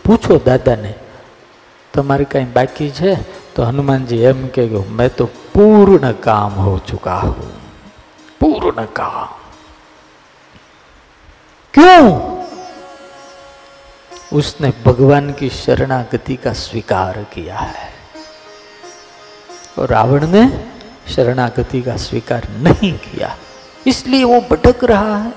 [0.05, 0.95] પૂછો દાદાને,
[1.95, 3.15] તમારે કાંઈ બાકી છે?
[3.55, 7.53] તો હનુમાનજી એમ કે, મેં તો પૂર્ણ કામ હો ચુકા હું.
[8.41, 9.27] પૂર્ણ કામ.
[11.75, 12.37] ક્યું?
[14.37, 17.92] उसने भगवान की शरणागति का स्वीकार किया है।
[19.79, 20.66] और रावण ने
[21.14, 23.37] शरणागति का स्वीकार नहीं किया।
[23.87, 25.33] इसलिए वो भटक रहा है।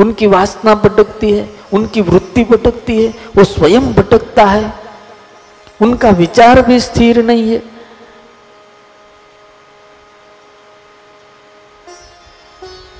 [0.00, 4.72] उनकी वासना भटकती है, उनकी वृत्ति भटकती है, वो स्वयं भटकता है।
[5.82, 7.62] उनका विचार भी स्थिर नहीं है।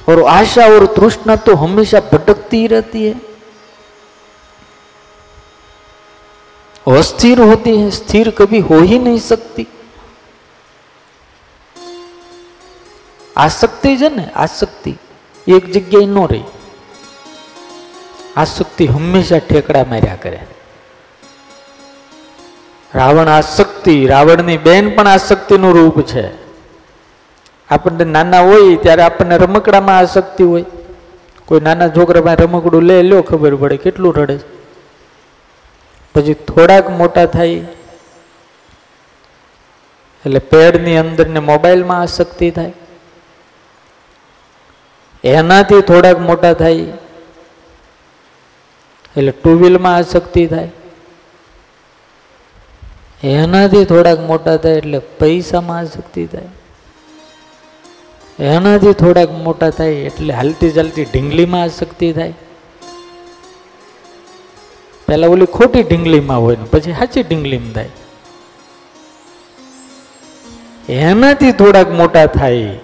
[0.09, 3.26] और आशा और तृष्णा तो हमेशा भटकती ही रहती है।
[6.86, 9.68] अस्थिर होती है स्थिर कभी हो ही नहीं सकती
[13.36, 14.94] આસક્તિ છે ને આસક્તિ
[15.48, 16.46] એક જગ્યાએ ન રહી
[18.38, 20.42] આસક્તિ હંમેશા ઠેકડા માર્યા કરે
[22.92, 26.26] રાવણ આસક્તિ રાવણની બેન પણ આસક્તિનું રૂપ છે
[27.70, 30.66] આપણને નાના હોય ત્યારે આપણને રમકડામાં આસક્તિ હોય
[31.48, 34.38] કોઈ નાના છોકરામાં રમકડું લે લ્યો ખબર પડે કેટલું રડે
[36.17, 37.63] પછી થોડાક મોટા થાય,
[40.25, 42.75] એટલે પેડની અંદર ને મોબાઈલમાં આસક્તિ થાય.
[45.25, 46.89] એનાથી થોડાક મોટા થાય,
[49.17, 50.71] એટલે ટુ વ્હીલમાં આસક્તિ થાય.
[53.35, 56.51] એનાથી થોડાક મોટા થાય, એટલે પૈસામાં આસક્તિ થાય.
[58.55, 62.35] એનાથી થોડાક મોટા થાય, એટલે હાલતી ચાલતી ઢીંગલીમાં આસક્તિ થાય.
[65.07, 67.89] પહેલા ઓલી ખોટી ઢીંગલીમાં હોય ને, પછી સાચી ઢીંગલીમાં થાય.
[70.89, 72.79] એનાથી થોડાક મોટા થાય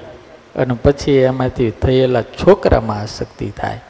[0.56, 3.80] અને પછી એમાંથી થયેલા છોકરામાં આસક્તિ થાય.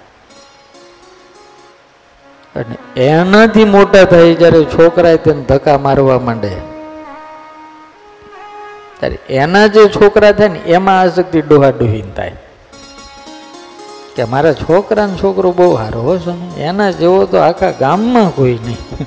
[2.56, 6.56] અને એનાથી મોટા થાય જ્યારે છોકરા તેને ધક્કા મારવા માંડે.
[9.00, 12.36] ત્યારે એના જે છોકરા થાય ને, એમાં આસક્તિ ડોહા ડોહીન થાય.
[14.16, 16.53] કે મારા છોકરાનો છોકરો બહુ સારો હો સ્વામી.
[16.70, 19.07] એના જેવો તો આખા ગામમાં કોઈ નહીં.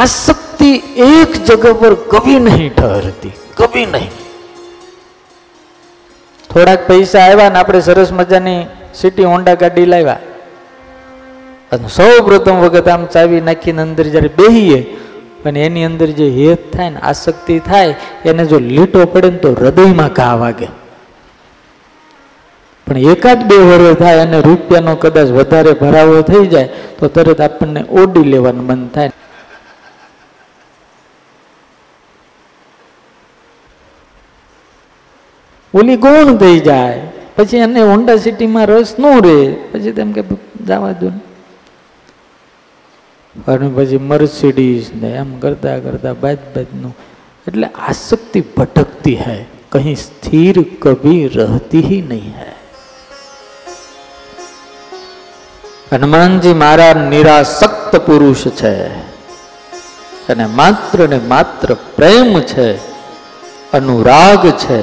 [0.00, 0.70] આસક્તિ
[1.10, 3.34] એક જગ્યા પર કભી નહીં ઠહરતી.
[3.60, 4.12] કભી નહીં.
[6.50, 8.60] થોડાક પૈસા આવ્યા ને આપણે સરસ મજાની
[9.00, 10.20] સિટી હોન્ડા ગાડી લાવ્યા
[11.72, 14.80] અને સૌ પ્રથમ વખત આમ ચાવી નાખીને અંદર જ્યારે બેહીએ
[15.48, 17.96] અને એની અંદર જે હેત થાય ને આસક્તિ થાય,
[18.30, 20.68] એને જો લીટો પડે ને તો હૃદયમાં ઘા વાગે.
[22.92, 27.80] પણ એકાદ બે વર્ષ થાય અને રૂપિયાનો કદાચ વધારે ભરાવો થઈ જાય, તો તરત આપણને
[27.88, 29.12] ઓડી લેવાનું મન થાય.
[35.74, 37.02] ઓલી ગૌણ થઈ જાય,
[37.36, 39.38] પછી એને હોન્ડા સિટીમાં રસ ન રહે,
[39.72, 40.22] પછી તેમ કે
[40.68, 41.08] જવા દો
[43.52, 46.92] અને પછી મર્સિડીઝ ને એમ કરતા કરતા બાજ બાદનું
[47.48, 52.56] એટલે આસક્તિ ભટકતી હૈ કહીં સ્થિર કભી રહેતી નહીં હૈ.
[55.92, 58.90] હનુમાનજી મારા નિરાસક્ત પુરુષ છે
[60.28, 62.78] અને માત્ર ને માત્ર પ્રેમ છે
[63.72, 64.82] અનુરાગ છે.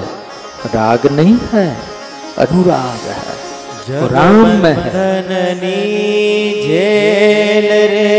[0.73, 1.69] રાગ નહીં હે
[2.37, 3.15] અનુરાગ હે.
[4.13, 4.61] રામ
[6.67, 8.11] જેલ રે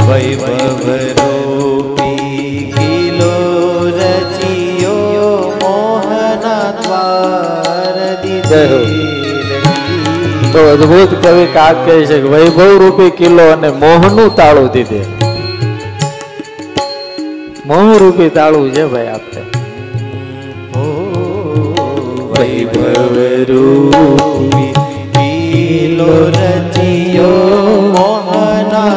[0.08, 0.86] વૈભવ
[1.18, 3.34] રૂપી કિલો
[3.90, 7.96] રચિયો મોહના દ્વાર
[10.52, 15.17] તો અદભુત કવિ કાક કહે છે વૈભવ રૂપી કિલ્લો અને મોહનું તાળું દીધે.
[17.68, 19.42] મોહ રૂપી તાળું છે ભાઈ આપણે
[22.32, 23.16] વૈભવ
[23.50, 24.72] રૂપી
[25.14, 28.96] કિલો રચિયો મોહના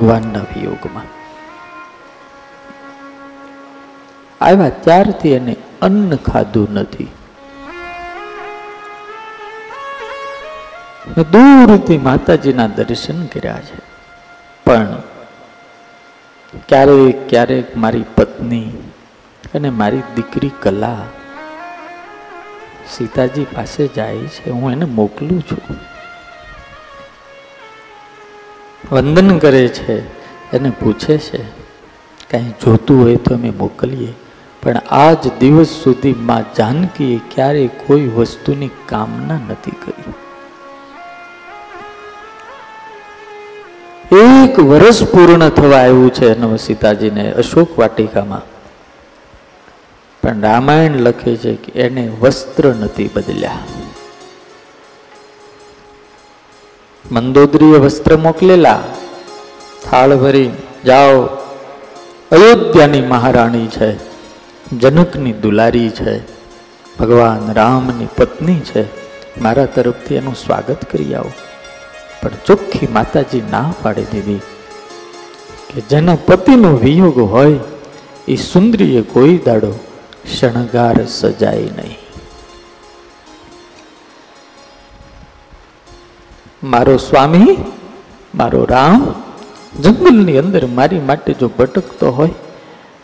[0.00, 1.04] ભગવાનના વિયોગમાં.
[4.44, 7.08] આવ્યા ત્યારથી એને અન્ન ખાધું નથી.
[11.16, 13.78] દૂરથી માતાજીના દર્શન કર્યા છે.
[14.64, 15.02] પણ
[16.68, 18.70] ક્યારેક ક્યારેક મારી પત્ની
[19.54, 20.98] અને મારી દીકરી કલા
[22.90, 24.50] સીતાજી પાસે જાય છે.
[24.50, 25.89] હું એને મોકલું છું.
[28.92, 30.00] વંદન કરે છે,
[30.52, 31.42] એને પૂછે છે,
[32.30, 34.12] કાંઈ જોતું હોય તો અમે મોકલીએ.
[34.62, 40.12] પણ આજ દિવસ સુધી માં જાનકીએ ક્યારેય કોઈ વસ્તુની કામના નથી કરી.
[44.18, 48.42] એક વર્ષ પૂર્ણ થવા આવ્યું છે નવ સીતાજીને અશોક વાટિકામાં.
[50.22, 53.58] પણ રામાયણ લખે છે કે એને વસ્ત્ર નથી બદલ્યા.
[57.12, 58.82] મંદોદરીએ વસ્ત્ર મોકલેલા.
[59.90, 60.50] થાળ ભરી
[60.86, 61.22] જાઓ,
[62.32, 63.90] અયોધ્યાની મહારાણી છે,
[64.78, 66.20] જનકની દુલારી છે,
[66.98, 68.82] ભગવાન રામની પત્ની છે,
[69.40, 71.32] મારા તરફથી એનું સ્વાગત કરી આવો.
[72.22, 74.40] પણ ચોખ્ખી માતાજી ના પાડી દીધી
[75.74, 77.58] કે જેના પતિનો વિયોગ હોય
[78.28, 79.72] એ સુંદરીએ કોઈ દાડો
[80.38, 81.99] શણગાર સજાય નહીં.
[86.64, 87.56] મારો સ્વામી,
[88.34, 89.14] મારો રામ,
[89.82, 92.30] જંગલની અંદર મારી માટે જો ભટકતો હોય,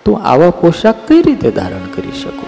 [0.05, 2.47] તો આવા પોશાક કઈ રીતે ધારણ કરી શકો?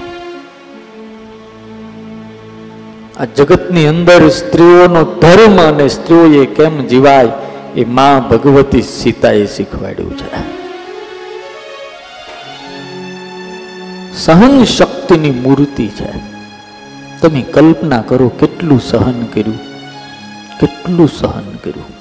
[3.20, 7.28] આ જગતની અંદર સ્ત્રીઓનો ધર્મ અને સ્ત્રીઓએ કેમ જીવાય,
[7.76, 10.58] એ મા ભગવતી સીતાએ શીખવાડ્યું છે.
[14.16, 16.12] સહન શક્તિની મૂર્તિ છે.
[17.22, 19.67] તમે કલ્પના કરો કેટલું સહન કર્યું.
[20.60, 21.98] કેટલું સહન કર્યું?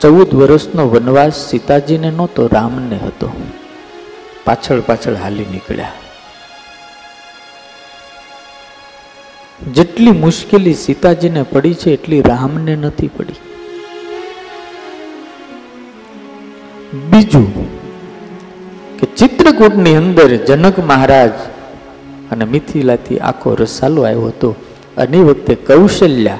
[0.00, 3.42] ચૌદ વર્ષનો વનવાસ સીતાજીને નહોતો, રામને હતો.
[4.44, 5.92] પાછળ પાછળ હાલી નીકળ્યા.
[9.72, 13.32] જેટલી મુશ્કેલી સીતાજીને પડી છે, એટલી રામને નથી પડી.
[17.10, 17.80] બીજું
[18.98, 21.30] કે ચિત્રકૂટની અંદર જનક મહારાજ
[22.30, 24.54] અને મિથિલાથી આખો રસાલો આવ્યો હતો.
[24.96, 26.38] અને કૌશલ્યા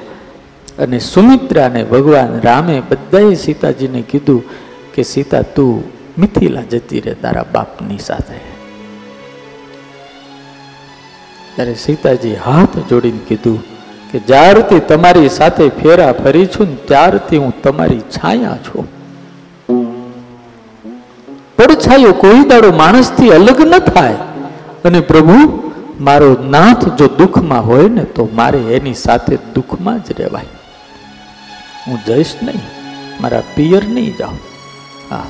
[0.79, 4.43] અને સુમિત્રાને ભગવાન રામે બધાએ સીતાજીને કીધું
[4.93, 5.83] કે, સીતા, તું
[6.21, 8.51] મિથિલા જતી રહે તારા બાપની સાથે.
[11.55, 13.63] ત્યારે સીતાજી હાથ જોડીને કીધું
[14.11, 18.87] કે જ્યારથી તમારી સાથે ફેરા ફરી છું ને ત્યારથી હું તમારી છાયા છું.
[21.55, 24.13] પડછાયો કોઈ દાડો માણસથી અલગ ન થાય
[24.85, 25.60] અને પ્રભુ
[26.01, 30.45] મારો નાથ જો દુઃખમાં હોય ને તો મારે એની સાથે દુઃખમાં જ રહેવાય.
[31.87, 32.59] હું જઈશ નહીં,
[33.21, 34.39] મારા પિયર નહીં જાઉં.
[35.11, 35.25] હા.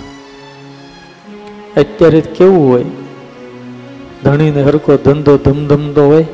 [1.78, 2.86] અત્યારે કેવું હોય,
[4.24, 6.26] ધણીને હરકો ધંધો ધમધમતો હોય,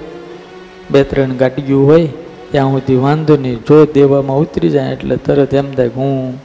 [0.91, 2.07] બે ત્રણ ગાડીઓ હોય,
[2.51, 6.41] ત્યાં સુધી વાંધો નહીં, જો દેવામાં ઉતરી જાય એટલે તરત એમ થાય હું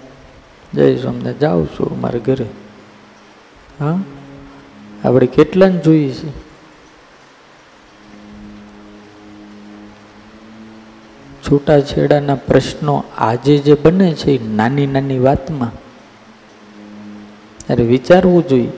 [0.75, 2.47] જઈશ, અમને જાઉં છું મારા ઘરે.
[3.81, 3.99] હા?
[5.05, 6.42] આપણે કેટલાને જોઈએ છે
[11.45, 15.73] છૂટાછેડાના પ્રશ્નો આજે જે બને છે એ નાની નાની વાતમાં.
[17.67, 18.73] ત્યારે વિચારવું જોઈએ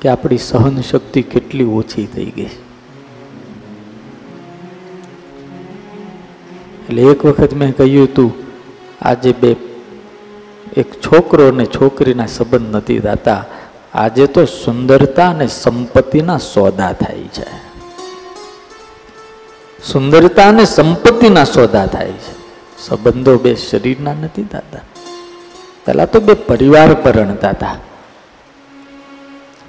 [0.00, 2.52] કે આપણી સહન શક્તિ કેટલી ઓછી થઈ ગઈ
[6.84, 8.32] એટલે એક વખત મેં કહ્યું હતું,
[9.02, 9.56] આજે બે,
[10.76, 13.42] એક છોકરો અને છોકરીના સંબંધ નથી થતા.
[13.94, 17.63] આજે તો સુંદરતા અને સંપત્તિના સોદા થાય છે.
[19.92, 22.34] સુંદરતા અને સંપત્તિના સોદા થાય છે.
[22.78, 24.78] સંબંધો બે શરીરના નથી થતા.
[25.86, 27.76] પહેલા તો બે પરિવાર પરણતા હતા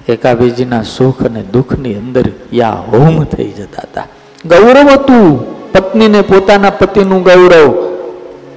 [0.07, 4.07] એકાબીજીના સુખ અને દુઃખની અંદર યા હોમ થઈ જતા હતા.
[4.45, 5.55] ગૌરવ હતું.
[5.72, 7.95] પત્નીને પોતાના પતિનું ગૌરવ.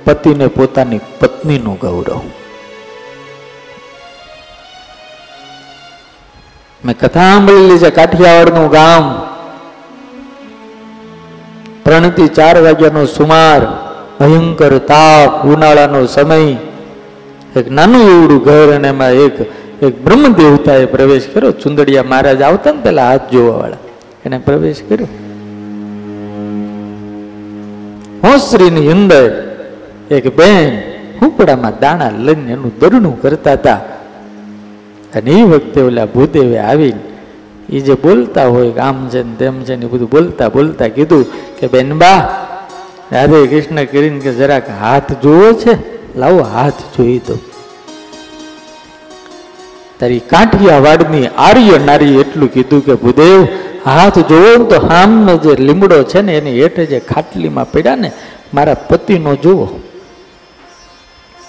[0.05, 2.21] પતિને પોતાની પત્નીનું ગૌરવ.
[6.85, 9.38] મેં કથા સાંભળેલી છે, કાઠિયાવાડનું ગામ.
[11.89, 13.61] ત્રણથી ચાર વાગ્યાનો સુમાર,
[14.21, 16.57] ભયંકર તાપ, ઉનાળાનો સમય.
[17.57, 19.41] એક નાનું એવડું ઘર અને એમાં એક
[19.83, 21.53] એક બ્રહ્મ દેવતાએ પ્રવેશ કર્યો.
[21.53, 23.77] ચુંદડિયા મહારાજ આવતા ને પેલા હાથ જોવા વાળા
[24.25, 25.09] એને પ્રવેશ કર્યો.
[28.25, 29.25] હોંસરીની અંદર
[30.11, 30.79] એક બેન
[31.23, 33.81] હુંપડામાં દાણા લઈને એનું દરણું કરતા હતા.
[35.15, 37.01] અને એ વખતે ઓલા ભૂદેવે આવીને
[37.71, 41.48] એ જે બોલતા હોય, આમ છે ને તેમ છે ને એ બધું બોલતા બોલતા કીધું
[41.59, 42.19] કે બેન બા,
[43.13, 45.73] રાધે કૃષ્ણ કરીને કે જરાક હાથ જોવો છે,
[46.17, 47.37] લાવો હાથ જોઈ દો.
[50.01, 53.41] તારી કાંઠિયા વાડની આર્ય નારી એટલું કીધું કે ભૂદેવ,
[53.89, 58.11] હાથ જોવો તો હામનો જે લીમડો છે ને એની હેઠે જે ખાટલીમાં પડ્યા ને,
[58.53, 59.67] મારા પતિનો જુઓ.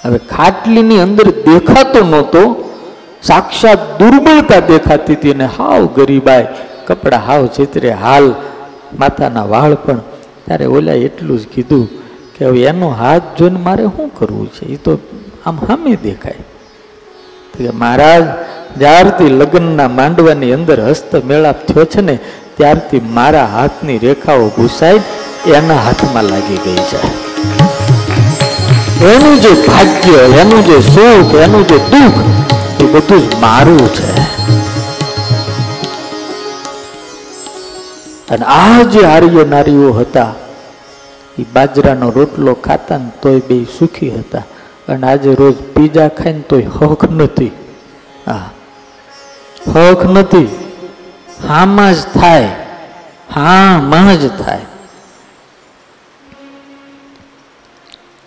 [0.03, 2.43] હવે ખાટલીની અંદર દેખાતો નહોતો,
[3.29, 6.47] સાક્ષાત દુર્બળતા દેખાતી હતી અને હાવ ગરીબાઈ,
[6.87, 8.27] કપડા હાવ ચિત્રે હાલ
[8.97, 9.99] માતાના વાળ પણ
[10.45, 11.85] ત્યારે ઓલા એટલું જ કીધું
[12.37, 14.65] કે હવે એનો હાથ જોઈને મારે શું કરવું છે?
[14.65, 14.99] એ તો
[15.45, 16.35] આમ સામે દેખાય.
[17.73, 18.23] મહારાજ
[18.77, 22.19] જ્યારથી લગ્નના માંડવાની અંદર હસ્ત મેળાપ થયો છે ને,
[22.57, 25.01] ત્યારથી મારા હાથની રેખાઓ ઘૂસાઈ
[25.45, 26.99] એના હાથમાં લાગી ગઈ છે.
[29.13, 32.19] એનું જે ભાગ્ય, એનું જે સુખ, એનું જે દુઃખ,
[32.79, 34.38] એ બધું જ મારું છે.
[38.29, 40.33] અને આ જે આર્ય નારીઓ હતા,
[41.39, 44.43] એ બાજરાનો રોટલો ખાતા ને તોય બે સુખી હતા.
[44.87, 47.51] અને આજે રોજ પીઝા ખાઈને તોય હક નથી.
[48.27, 48.49] હા,
[49.75, 50.49] હક નથી.
[51.47, 52.49] હામાં જ થાય.
[53.35, 54.65] હામાં જ થાય.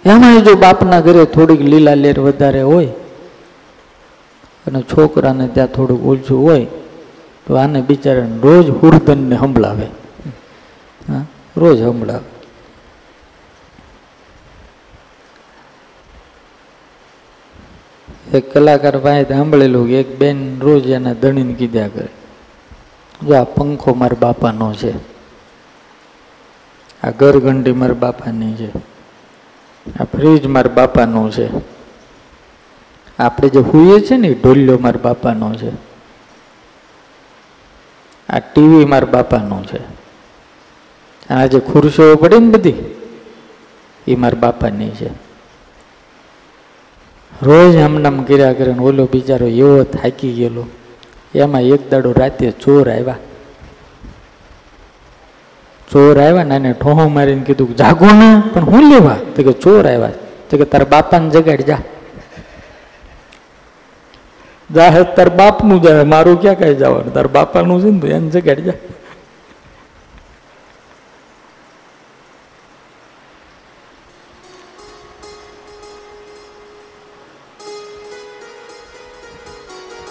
[0.04, 2.90] એમાં જો બાપના ઘરે થોડીક લીલા લેર વધારે હોય,
[4.66, 6.66] અને છોકરાને ત્યાં થોડુંક ઓછું હોય
[7.46, 9.86] તો આને બિચારાને રોજ હુરદનને સંભળાવે
[11.08, 11.24] હા,
[11.56, 12.28] રોજ સંભળાવે
[18.32, 22.08] એક કલાકાર પાસે સાંભળેલું કે એક બેન રોજ એના ધણીને કીધા કરે,
[23.20, 24.92] જો આ પંખો મારા બાપાનો છે,
[27.02, 28.70] આ ઘરઘંટી મારા બાપાની છે,
[30.00, 31.46] આ ફ્રીજ મારા બાપાનું છે,
[33.18, 35.70] આપણે જે હુઈએ છે ને ઢોલિયો મારા બાપાનો છે
[38.32, 39.80] આ ટીવી મારા બાપાનું છે.
[41.34, 42.74] આ જે ખુરશીઓ પડી ને બધી
[44.08, 45.10] એ મારા બાપાની છે.
[47.42, 50.66] રોજ આમનામ કર્યા કરે ને ઓલો બિચારો એવો થાકી ગયેલો.
[51.34, 53.16] એમાં એક દાડો રાતે ચોર આવ્યા.
[55.90, 59.16] ચોર આવ્યા ને એને ઠોહો મારીને કીધું જાગો ને, પણ હું લેવા?
[59.36, 60.10] તો કે ચોર આવ્યા.
[60.50, 61.78] તો કે તારા બાપાને જગાડી જા.
[64.74, 67.14] જાહેર તાર બાપનું જાય મારું ક્યાં કઈ જવાનું?
[67.14, 68.80] તાર બાપાનું છે ને એને જગાડ જા.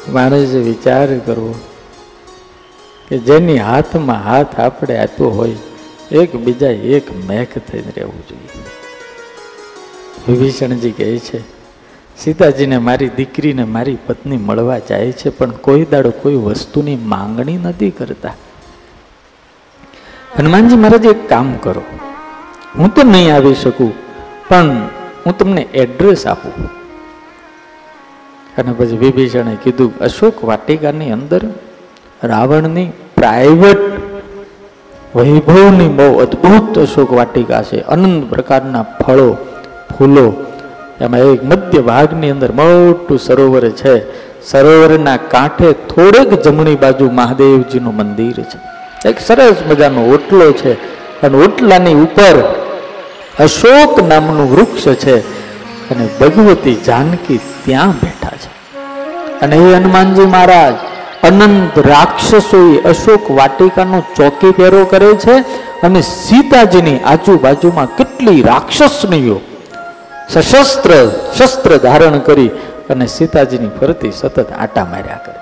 [0.09, 1.53] મારે જે વિચાર કરવો,
[3.09, 5.57] કે જેની હાથમાં હાથ આપણે આપ્યો હોય
[6.21, 8.61] એક બીજા એક મેઘ થઈને રહેવું જોઈએ.
[10.27, 11.39] વિભીષણજી કહે છે
[12.23, 17.89] સીતાજીને મારી દીકરીને મારી પત્ની મળવા જાય છે, પણ કોઈ દાડો કોઈ વસ્તુની માંગણી નથી
[17.89, 18.33] કરતા.
[20.37, 21.83] હનુમાનજી મહારાજ, એક કામ કરો.
[22.77, 23.93] હું તો નહીં આવી શકું,
[24.49, 24.69] પણ
[25.25, 26.53] હું તમને એડ્રેસ આપું.
[28.57, 31.41] અને પછી વિભીષણે કીધું, અશોક વાટિકાની અંદર
[32.23, 33.81] રાવણની પ્રાઇવેટ
[35.15, 37.81] વૈભવની બહુ અદ્ભુત અશોક વાટિકા છે.
[37.81, 39.37] અનંત પ્રકારના ફળો,
[39.97, 40.27] ફૂલો
[41.01, 43.95] એમાં એક મધ્ય ભાગની અંદર મોટું સરોવર છે.
[44.51, 48.57] સરોવરના કાંઠે થોડેક જમણી બાજુ મહાદેવજીનું મંદિર છે.
[49.09, 50.73] એક સરસ મજાનો ઓટલો છે
[51.21, 52.35] અને ઓટલાની ઉપર
[53.39, 55.19] અશોક નામનું વૃક્ષ છે
[55.89, 58.51] અને ભગવતી જાનકી ત્યાં બેઠા છે.
[59.41, 60.73] અને એ હનુમાનજી મહારાજ,
[61.23, 65.35] અનંત રાક્ષસોએ અશોક વાટિકાનો ચોકી પહેરો કરે છે
[65.83, 69.41] અને સીતાજીની આજુબાજુમાં કેટલી રાક્ષસનીઓ
[70.33, 70.91] સશસ્ત્ર,
[71.37, 72.51] શસ્ત્ર ધારણ કરી
[72.89, 75.39] અને સીતાજીની ફરતી સતત આટા માર્યા કરે.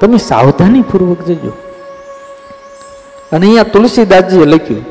[0.00, 1.52] તમે સાવધાનીપૂર્વક જજો.
[3.32, 4.84] અને અહીંયા તુલસીદાસજીએ લખ્યું,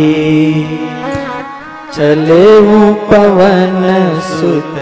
[1.96, 3.86] ચલે હું પવન
[4.20, 4.82] સુત,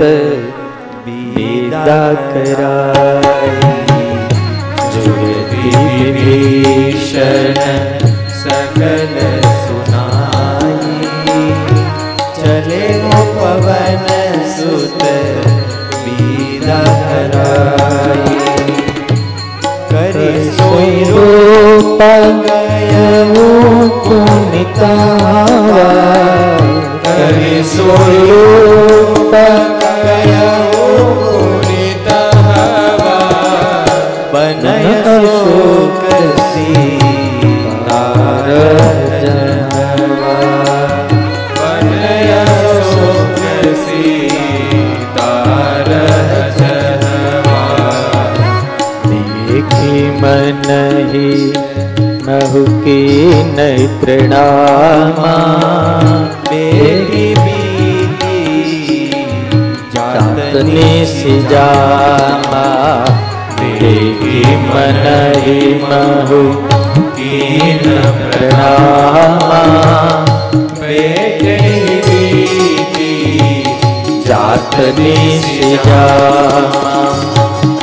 [1.05, 4.04] બીદા કરાઈ.
[5.95, 7.59] विभीषण
[8.43, 9.15] सकल
[9.65, 10.99] सुनाई
[12.39, 14.07] चले वो पवन
[14.55, 15.03] सुत
[16.05, 18.37] बीदा धराई
[19.91, 22.01] करि सोई रूप
[22.47, 23.45] गयऊ
[24.07, 25.87] पुनितावा
[27.07, 29.33] करि सोई रूप
[30.05, 30.83] गयऊ
[50.67, 51.53] नहीं
[52.27, 53.01] नहु की
[53.43, 55.33] नहीं प्रणामा।
[56.51, 59.09] मेरी बीती
[59.95, 62.63] जातनी सी जामा।
[63.59, 65.01] देगी मन
[65.37, 66.41] ही महु
[67.11, 67.83] तीन
[68.21, 69.61] प्रणामा।
[70.81, 73.13] मेरी बीती
[74.27, 77.24] जातनी सी जामा।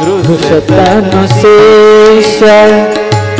[0.02, 2.38] ધૃષતન શેષ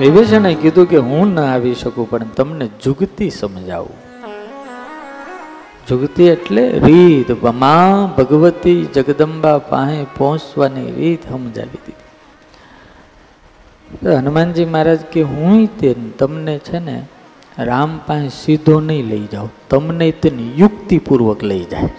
[0.00, 3.96] વિભીષણે કીધું કે હું ના આવી શકું પણ તમને જુગતી સમજાવું
[5.89, 7.43] જુગતી એટલે રીત.
[7.43, 11.93] મા ભગવતી જગદંબા પાસે પહોંચવાની રીત સમજાવી દીધી.
[14.15, 17.07] હનુમાનજી મહારાજ કે, હું તે તમને છે ને
[17.57, 21.89] રામ પાસે સીધો નહીં લઈ જાઓ તમને તેની યુક્તિપૂર્વક લઈ જાય.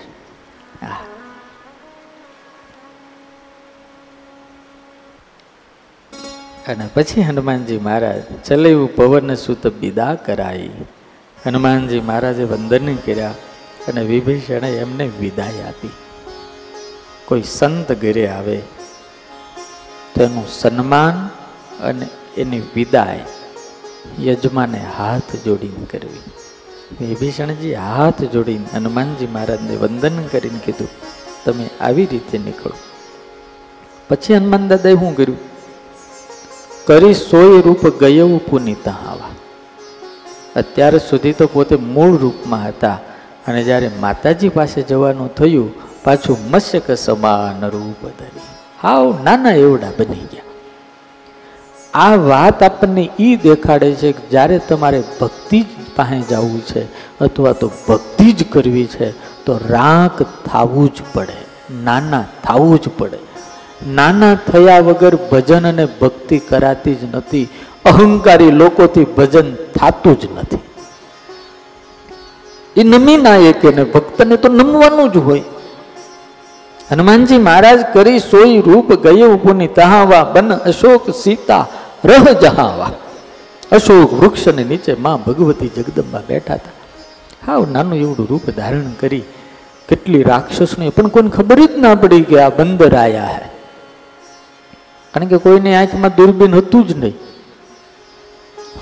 [6.68, 10.70] અને પછી હનુમાનજી મહારાજ ચલેવું પવન સુત બિદા કરાઈ.
[11.46, 13.34] હનુમાનજી મહારાજે વંદન કર્યા.
[13.88, 15.90] અને વિભીષણે એમને વિદાય આપી.
[17.24, 18.62] કોઈ સંત ઘરે આવે,
[20.14, 21.26] તો એનું સન્માન
[21.82, 22.06] અને
[22.36, 23.24] એની વિદાય
[24.24, 26.22] યજમાને હાથ જોડીને કરવી.
[27.06, 30.88] વિભીષણજી હાથ જોડીને હનુમાનજી મહારાજને વંદન કરીને કીધું,
[31.44, 32.72] તમે આવી રીતે નીકળો.
[34.08, 35.38] પછી હનુમાન દાદાએ શું કર્યું?
[36.86, 39.30] કરી સોય રૂપ ગયવું પુનિતા આવા
[40.56, 42.98] અત્યાર સુધી તો પોતે મૂળ રૂપમાં હતા.
[43.48, 45.72] અને જ્યારે માતાજી પાસે જવાનું થયું,
[46.04, 48.40] પાછું મત્સ્યક સમાન રૂપ ધરી.
[48.82, 50.42] હાવ નાના એવડા બની ગયા.
[51.94, 55.66] આ વાત આપણને એ દેખાડે છે કે જ્યારે તમારે ભક્તિ જ
[55.96, 56.82] પાસે જવું છે
[57.18, 59.10] અથવા તો ભક્તિ જ કરવી છે,
[59.44, 61.46] તો રાંક થવું જ પડે.
[61.82, 63.18] નાના થવું જ પડે.
[63.86, 67.48] નાના થયા વગર ભજન અને ભક્તિ કરાતી જ નથી.
[67.84, 70.58] અહંકારી લોકોથી ભજન થાતું જ નથી.
[72.76, 75.42] એ નમી ના એકે ને ભક્તને તો નમવાનું જ હોય.
[76.90, 81.66] હનુમાનજી મહારાજ કરી સોઈ રૂપ ગયે પુની તહાવા બન અશોક સીતા
[82.04, 82.90] રહ જહાવા.
[83.72, 86.70] અશોક વૃક્ષને નીચે માં ભગવતી જગદંબા બેઠા હતા.
[87.46, 89.22] હાવ નાનું એવડું રૂપ ધારણ કરી
[89.88, 93.48] કેટલી રાક્ષસને પણ કોઈને ખબર જ ના પડી કે આ બંદર આયા હે.
[95.14, 97.14] કારણ કે કોઈની આંખમાં દૂરબીન હતું જ નહીં.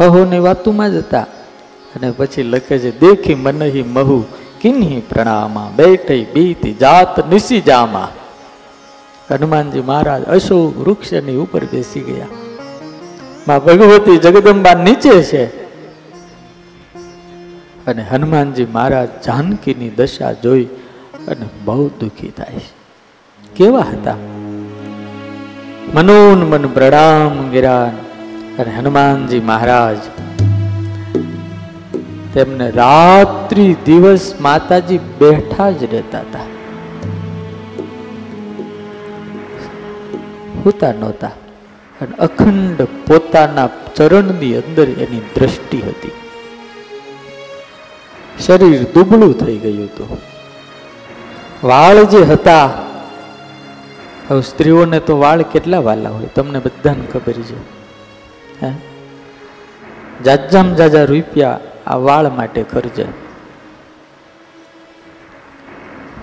[0.00, 1.26] હહોની વાતુમાં જ હતા.
[1.96, 4.24] અને પછી લખે છે, દેખી મનહી મહુ,
[4.60, 8.12] કિન્હી પ્રણામા, બેઠી બીતી જાત નિસી જામા.
[9.30, 12.26] હનુમાનજી મહારાજ અશોક વૃક્ષની ઉપર બેસી ગયા.
[13.48, 15.64] માં ભગવતી જગદંબા નીચે છે.
[17.86, 20.64] અને હનુમાનજી મહારાજ જાનકીની દશા જોઈ
[21.28, 22.60] અને બહુ દુઃખી થાય
[23.56, 24.16] કેવા હતા?
[25.94, 28.04] મનોન મન પ્રણામ ગિરાન.
[28.58, 29.96] અને હનુમાનજી મહારાજ
[32.34, 36.38] તેમને રાત્રિ દિવસ માતાજી બેઠા જ રહેતા હતા.
[40.64, 41.30] હોતા નહોતા.
[42.00, 46.10] અને અખંડ પોતાના ચરણની અંદર એની દ્રષ્ટિ હતી.
[48.46, 50.18] શરીર દુબળું થઈ ગયું હતું.
[51.64, 52.70] વાળ જે હતા,
[54.30, 57.56] હવે સ્ત્રીઓને તો વાળ કેટલા વાલા હોય, તમને બધાને ખબર છે.
[58.62, 58.72] હે?
[60.24, 63.06] જાજામ જાજા રૂપિયા આ વાળ માટે ખર્ચે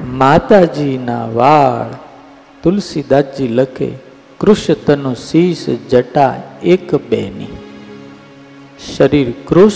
[0.08, 1.96] માતાજીના વાળ
[2.64, 3.92] તુલસીદાસજી લખે
[4.38, 7.58] કૃષ્ણ તનો શીશ જટા એક બેની.
[8.98, 9.74] શરીર કૃષ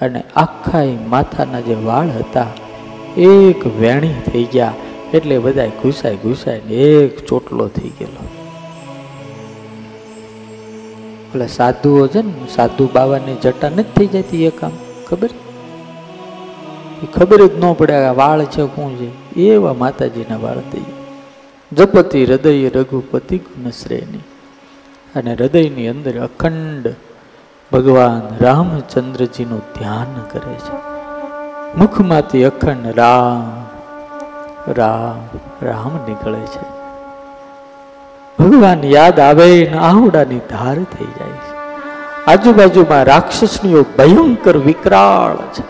[0.00, 2.46] અને આખા માથાના જે વાળ હતા,
[3.16, 4.72] એક વેણી થઈ ગયા.
[5.14, 8.28] એટલે બધા ઘૂસાય ઘૂસાય એક ચોટલો થઈ ગયેલો.
[11.26, 14.70] એટલે સાધુઓ છે ને, સાધુ બાવાની જટા નથી થઈ જતી એ કામ.
[15.14, 15.28] ખબર?
[17.02, 19.40] એ ખબર જ ન પડે આ વાળ છે, શું છે?
[19.40, 20.84] એવા માતાજીના વાળ થઈ
[21.72, 24.18] જપતિ હૃદય રઘુપતિ ગુણશ્રેણી.
[25.14, 26.94] અને હૃદયની અંદર અખંડ
[27.72, 30.92] ભગવાન રામચંદ્રજીનું ધ્યાન કરે છે.
[31.76, 33.66] મુખમાંથી અખંડ રામ
[34.72, 36.62] રામ રામ નીકળે છે.
[38.38, 41.51] ભગવાન યાદ આવે ને આહુડાની ધાર થઈ જાય છે.
[42.26, 45.64] આજુબાજુમાં રાક્ષસનીઓ ભયંકર વિકરાળ છે.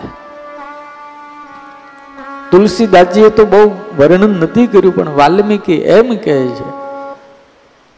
[2.51, 3.61] તુલસીદાસજીએ તો બહુ
[3.99, 6.67] વર્ણન નથી કર્યું, પણ વાલ્મીકી એમ કહે છે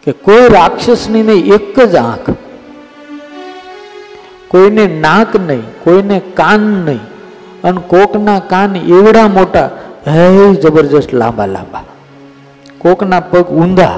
[0.03, 2.31] કે કોઈ રાક્ષસની નહીં એક જ આંખ,
[4.49, 7.03] કોઈને નાક નહીં, કોઈને કાન નહીં,
[7.65, 9.69] અને કોકના કાન એવડા મોટા
[10.07, 11.85] હે, જબરજસ્ત લાંબા લાંબા.
[12.79, 13.97] કોકના પગ ઊંધા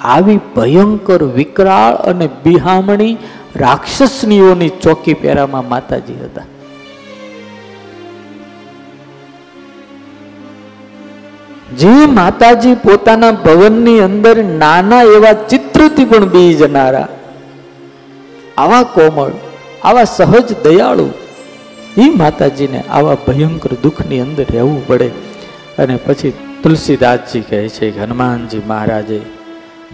[0.00, 3.16] આવી ભયંકર વિકરાળ અને બિહામણી
[3.56, 6.42] રાક્ષસનીઓની ચોકી પહેરામાં માતાજી હતા.
[11.78, 17.08] જે માતાજી પોતાના ભવનની અંદર નાના એવા ચિત્રથી પણ બી જનારા
[18.58, 19.30] આવા કોમળ,
[19.84, 21.10] આવા સહજ દયાળુ,
[21.98, 25.10] એ માતાજીને આવા ભયંકર દુઃખની અંદર રહેવું પડે.
[25.78, 26.32] અને પછી
[26.62, 29.20] તુલસીદાસજી કહે છે હનુમાનજી મહારાજે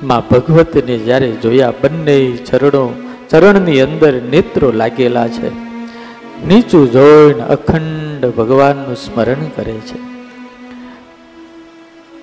[0.02, 5.48] માં ભગવતને જ્યારે જોયા બંને ચરણો, ચરણની અંદર નેત્રો લાગેલા છે.
[6.46, 9.98] નીચું જોઈને અખંડ ભગવાનનું સ્મરણ કરે છે.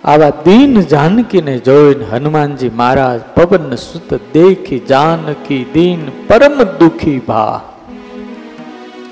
[0.04, 7.62] આવા દીન જાનકીને જોઈને હનુમાનજી મહારાજ પવન સુત દેખી જાનકી દીન પરમ દુખી ભા.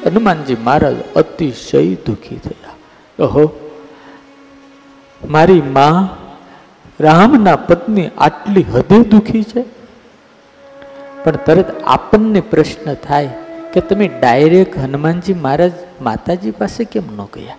[0.05, 2.74] હનુમાનજી મહારાજ અતિશય દુખી થયા.
[3.24, 3.72] ઓહો,
[5.30, 6.21] મારી માં
[7.02, 9.66] રામના પત્ની આટલી હદે દુખી છે?
[11.24, 13.30] પણ તરત આપણને પ્રશ્ન થાય
[13.74, 15.72] કે તમે ડાયરેક્ટ હનુમાનજી મહારાજ
[16.02, 17.56] માતાજી પાસે કેમ ન ગયા?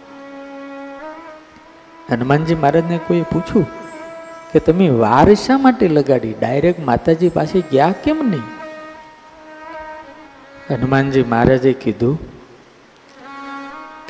[2.12, 3.66] હનુમાનજી મહારાજને કોઈએ પૂછ્યું
[4.52, 6.34] કે તમે વાર શા માટે લગાડી?
[6.40, 8.42] ડાયરેક્ટ માતાજી પાસે ગયા કેમ નહીં?
[10.70, 12.18] હનુમાનજી મહારાજે કીધું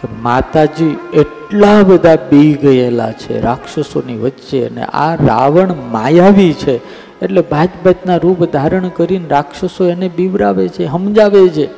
[0.03, 6.77] કે માતાજી એટલા બધા બી ગયેલા છે, રાક્ષસોની વચ્ચે અને આ રાવણ માયાવી છે.
[7.23, 11.69] એટલે ભાત ભાતના રૂપ ધારણ કરીને રાક્ષસો એને બીવરાવે છે, સમજાવે છે.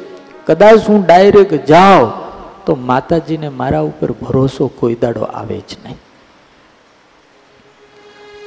[0.47, 2.13] કદાચ હું ડાયરેક્ટ જાઉં
[2.67, 5.97] તો માતાજીને મારા ઉપર ભરોસો કોઈ દાડો આવે જ નહીં.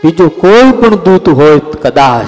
[0.04, 2.28] બીજો કોઈ પણ દૂત હોય કદાચ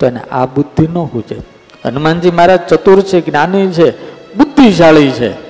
[0.00, 1.36] તો એને આ બુદ્ધિ ન હુજે.
[1.84, 3.90] હનુમાનજી મહારાજ ચતુર છે, જ્ઞાની છે,
[4.34, 5.49] બુદ્ધિશાળી છે.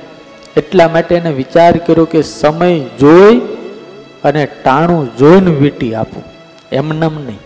[0.57, 3.39] એટલા માટે એને વિચાર કર્યો કે સમય જોઈ
[4.25, 6.23] અને ટાણું જોઈને વીટી આપું.
[6.73, 7.39] એમનામ નહીં.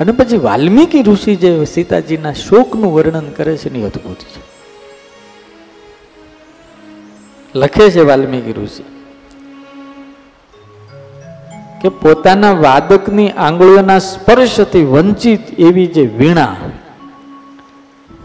[0.00, 4.40] અને પછી વાલ્મીકી ઋષિ જે સીતાજીના શોકનું વર્ણન કરે છે એની અદભુત છે.
[7.54, 8.82] લખે છે વાલ્મીકી ઋષિ
[11.82, 16.56] કે પોતાના વાદકની આંગળીઓના સ્પર્શથી વંચિત એવી જે વીણા,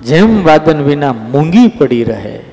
[0.04, 2.53] જેમ વાદન વિના મૂંગી પડી રહે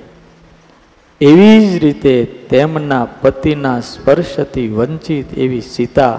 [1.21, 6.19] એવી જ રીતે તેમના પતિના સ્પર્શથી વંચિત એવી સીતા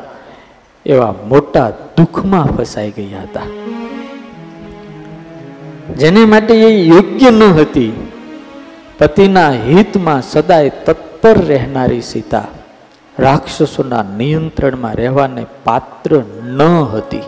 [0.86, 3.41] એવા મોટા દુઃખમાં ફસાઈ ગયા હતા.
[5.93, 8.10] જેને માટે એ યોગ્ય ન હતી.
[8.99, 12.47] પતિના હિતમાં સદાય તત્પર રહેનારી સીતા
[13.20, 17.22] રાક્ષસોના નિયંત્રણમાં રહેવાને પાત્ર ન હતી.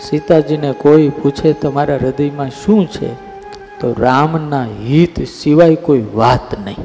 [0.00, 3.31] સીતાજીને કોઈ પૂછે, તમારા હૃદયમાં શું છે?
[3.82, 6.84] તો રામના હિત સિવાય કોઈ વાત નહીં.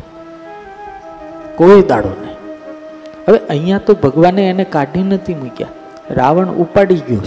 [1.56, 2.36] કોઈ દાડો નહીં.
[3.28, 5.68] હવે અહીંયા તો ભગવાને એને કાઢી નથી મૂક્યા.
[6.10, 7.20] રાવણ ઉપાડી ગયો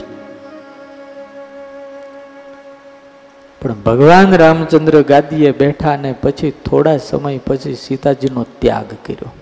[3.63, 9.33] પણ ભગવાન રામચંદ્ર ગાદીએ બેઠા ને પછી થોડા સમય પછી સીતાજીનો ત્યાગ કર્યો.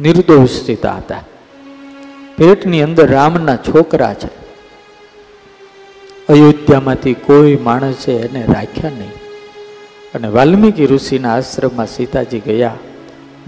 [0.00, 1.20] નિર્દોષ સીતા હતા.
[2.36, 4.37] પેટની અંદર રામના છોકરા છે.
[6.28, 9.10] અયોધ્યામાંથી કોઈ માણસે એને રાખ્યા નહીં.
[10.14, 12.74] અને વાલ્મીકી ઋષિના આશ્રમમાં સીતાજી ગયા.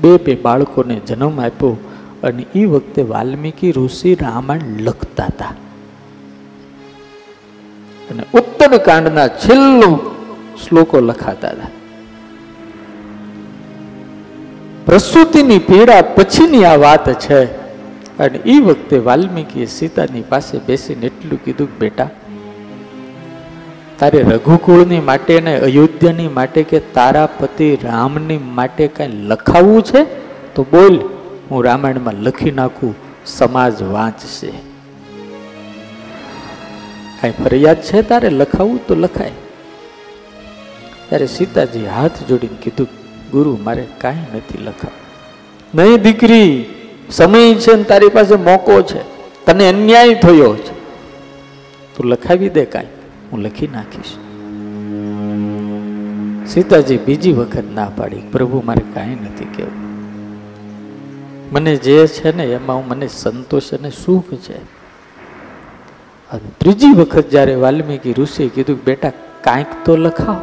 [0.00, 1.76] બે બે બાળકોને જન્મ આપ્યો
[2.22, 5.54] અને એ વખતે વાલ્મીકી ઋષિ રામાયણ લખતા હતા.
[8.10, 10.10] અને ઉત્તર કાંડના છેલ્લો
[10.68, 11.68] શ્લોકો લખાતા હતા.
[14.86, 17.44] પ્રસૂતિની પીડા પછીની આ વાત છે.
[18.18, 22.10] અને એ વખતે વાલ્મીકીએ સીતાની પાસે બેસીને એટલું કીધું બેટા
[24.00, 30.04] તારે રઘુકુળની માટે ને અયોધ્યાની માટે કે તારા પતિ રામની માટે કાંઈ લખાવવું છે?
[30.54, 31.00] તો બોલ,
[31.50, 32.94] હું રામાયણમાં લખી નાખું,
[33.26, 34.46] સમાજ વાંચશે.
[37.20, 38.86] કાંઈ ફરિયાદ છે તારે લખાવવું?
[38.86, 39.30] તો લખાય.
[41.08, 42.88] ત્યારે સીતાજી હાથ જોડીને કીધું,
[43.30, 45.00] ગુરુ, મારે કાંઈ નથી લખાવું.
[45.74, 46.64] નહીં દીકરી,
[47.10, 49.02] સમય છે ને તારી પાસે મોકો છે.
[49.44, 50.72] તને અન્યાય થયો છે.
[51.96, 52.86] તું લખાવી દે કાંઈ.
[53.32, 54.12] હું લખી નાખીશ.
[56.52, 59.88] સીતાજી બીજી વખત ના પાડી, પ્રભુ, મારે કાંઈ નથી કહેવું.
[61.52, 64.58] મને જે છે ને એમાં હું મને સંતોષ અને સુખ છે.
[66.58, 69.12] ત્રીજી વખત જ્યારે વાલ્મીકી ઋષિએ કીધું બેટા,
[69.44, 70.40] કાંઈક તો લખાવ.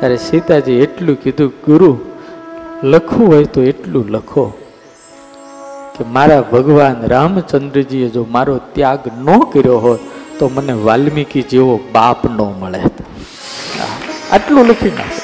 [0.00, 1.90] ત્યારે સીતાજી એટલું કીધું, ગુરુ,
[2.82, 4.44] લખવું હોય તો એટલું લખો
[5.96, 10.00] કે મારા ભગવાન રામચંદ્રજીએ જો મારો ત્યાગ ન કર્યો હોત
[10.38, 12.80] તો મને વાલ્મીકી જેવો બાપ ન મળે.
[14.32, 15.22] આટલું લખી નાખે.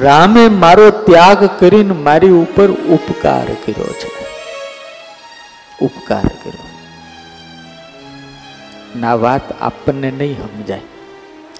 [0.00, 4.10] રામે મારો ત્યાગ કરીને મારી ઉપર ઉપકાર કર્યો છે.
[5.80, 6.66] ઉપકાર કર્યો.
[8.96, 10.84] ના વાત આપણને નહીં સમજાય,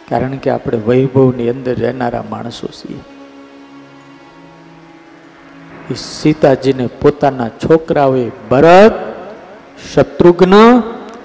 [0.08, 3.02] કારણ કે આપણે વૈભવની અંદર રહેનારા માણસો છીએ.
[5.90, 8.96] એ સીતાજીને પોતાના છોકરાઓએ ભરત
[9.94, 10.54] શત્રુઘ્ન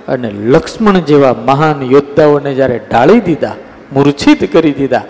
[0.07, 3.55] અને લક્ષ્મણ જેવા મહાન યોદ્ધાઓને જ્યારે ઢાળી દીધા
[3.93, 5.01] મૂર્છિત કરી દીધા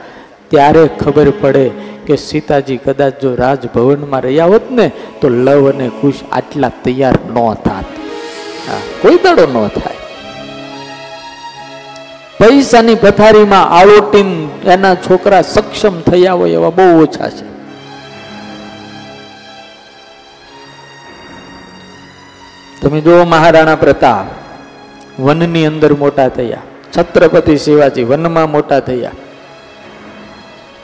[0.49, 1.71] ત્યારે ખબર પડે
[2.05, 4.91] કે સીતાજી કદાચ જો રાજભવનમાં રહ્યા હોત ને
[5.21, 7.85] તો લવ અને કુશ આટલા તૈયાર ન થાત.
[8.69, 9.95] હા, કોઈ દાડો ન થાય.
[12.39, 17.52] પૈસાની પથારીમાં આળોટીન એના છોકરા સક્ષમ થયા હોય એવા બહુ ઓછા છે.
[22.83, 24.27] તમે જુઓ મહારાણા પ્રતાપ,
[25.19, 26.61] વનની અંદર મોટા થયા.
[26.91, 29.11] છત્રપતિ શિવાજી વનમાં મોટા થયા.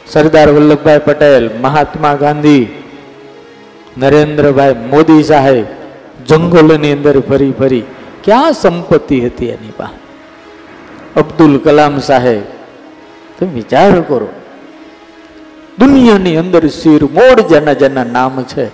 [0.08, 2.84] સરદાર વલ્લભભાઈ પટેલ, મહાત્મા ગાંધી,
[3.98, 5.66] નરેન્દ્રભાઈ મોદી સાહેબ
[6.26, 7.84] જંગલોની અંદર ફરી ફરી.
[8.24, 10.00] ક્યાં સંપત્તિ હતી એની પાસે?
[11.20, 12.42] અબ્દુલ કલામ સાહેબ,
[13.40, 14.30] તમે વિચાર કરો.
[15.80, 18.72] દુનિયાની અંદર શિર મોડ જેના જેના નામ છે,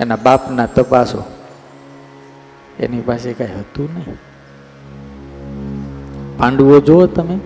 [0.00, 1.33] એના બાપના તપાસો.
[2.79, 4.19] એની પાસે કઈ હતું નહીં
[6.37, 7.37] પાંડવો જુઓ તમે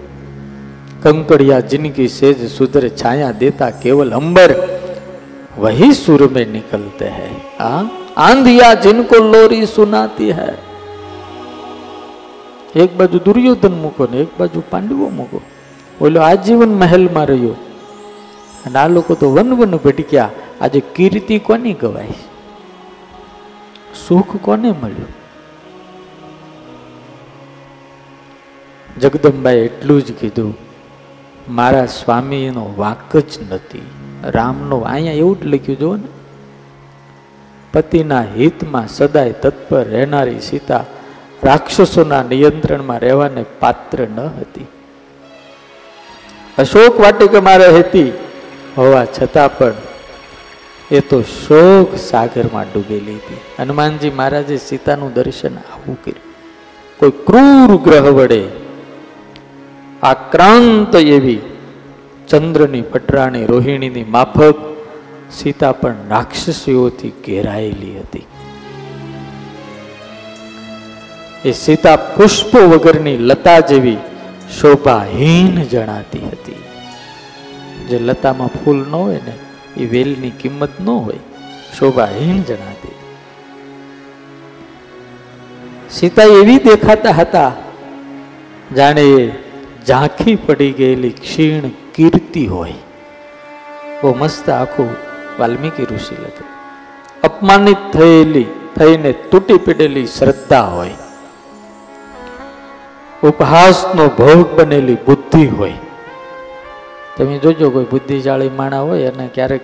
[1.04, 4.50] કંકડિયા જિંદગી સેજ સુધર छाया देता केवल अंबर
[5.58, 7.82] वही सुर में निकलते हैं हाँ
[8.20, 10.52] आंधिया जिनको लोरी सुनाती है
[12.76, 15.40] એક બાજુ દુર્યોધન મૂકો ને એક બાજુ પાંડવો મૂકો
[16.02, 17.56] ઓલો આજીવન મહેલમાં રહ્યો
[18.66, 20.32] અને આ લોકો તો વન વન ભટક્યા
[20.62, 22.18] આજે કીર્તિ કોની ગવાય
[24.04, 25.12] સુખ કોને મળ્યું
[28.99, 30.55] જગદંબાએ એટલું જ કીધું,
[31.49, 33.83] મારા સ્વામીનો વાક જ નથી.
[34.25, 36.09] રામનો અહીંયા એવું જ લખ્યું, જુઓ ને.
[37.73, 40.85] પતિના હિતમાં સદાય તત્પર રહેનારી સીતા
[41.45, 44.67] રાક્ષસોના નિયંત્રણમાં રહેવાને પાત્ર ન હતી.
[46.59, 48.13] અશોક વાટિકામાં રહેતી,
[48.77, 49.75] હોવા છતાં પણ
[50.91, 53.41] એ તો શોક સાગરમાં ડૂબેલી હતી.
[53.59, 56.25] હનુમાનજી મહારાજે સીતાનું દર્શન આવું કર્યું.
[56.99, 58.68] કોઈ ક્રૂર ગ્રહ વડે
[60.03, 61.41] આક્રાંત એવી
[62.29, 64.57] ચંદ્રની પટરાણી રોહિણીની માફક
[65.31, 68.27] સીતા પણ રાક્ષસીઓથી ઘેરાયેલી હતી.
[71.45, 73.97] એ સીતા પુષ્પ વગરની લતા જેવી
[74.61, 76.65] શોભાહીન જણાતી હતી.
[77.91, 79.33] જે લતામાં ફૂલ ન હોય ને,
[79.83, 81.19] એ વેલની કિંમત ન હોય,
[81.79, 82.97] શોભાહીન જણાતી.
[85.91, 87.53] સીતા એવી દેખાતા હતા,
[88.77, 89.33] જાણે
[89.89, 92.73] ઝાંખી પડી ગયેલી ક્ષીણ કીર્તિ હોય.
[94.03, 94.89] બહુ મસ્ત આખું
[95.41, 96.45] વાલ્મીકી ઋષિ લખે.
[97.25, 100.91] અપમાનિત થયેલી, થઈને તૂટી પડેલી શ્રદ્ધા હોય.
[103.25, 105.73] ઉપહાસનો ભોગ બનેલી બુદ્ધિ હોય.
[107.17, 109.61] તમે જોજો કોઈ બુદ્ધિશાળી માણા હોય અને ક્યારેક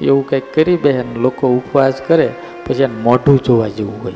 [0.00, 2.30] એવું કંઈક કરી બે લોકો ઉપવાસ કરે,
[2.66, 4.12] પછી એને મોઢું જોવા જેવું હોય.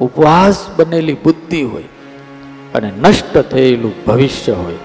[0.00, 1.84] ઉપવાસ બનેલી બુદ્ધિ હોય.
[2.74, 4.80] અને નષ્ટ થયેલું ભવિષ્ય હોય,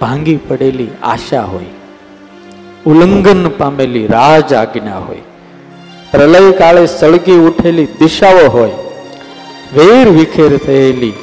[0.00, 1.64] ભાંગી પડેલી આશા હોય,
[2.86, 5.24] ઉલ્લંઘન પામેલી રાજ આજ્ઞા હોય,
[6.10, 8.74] પ્રલય કાળે સળગી ઉઠેલી દિશાઓ હોય,
[9.74, 11.14] વેર વિખેર થયેલી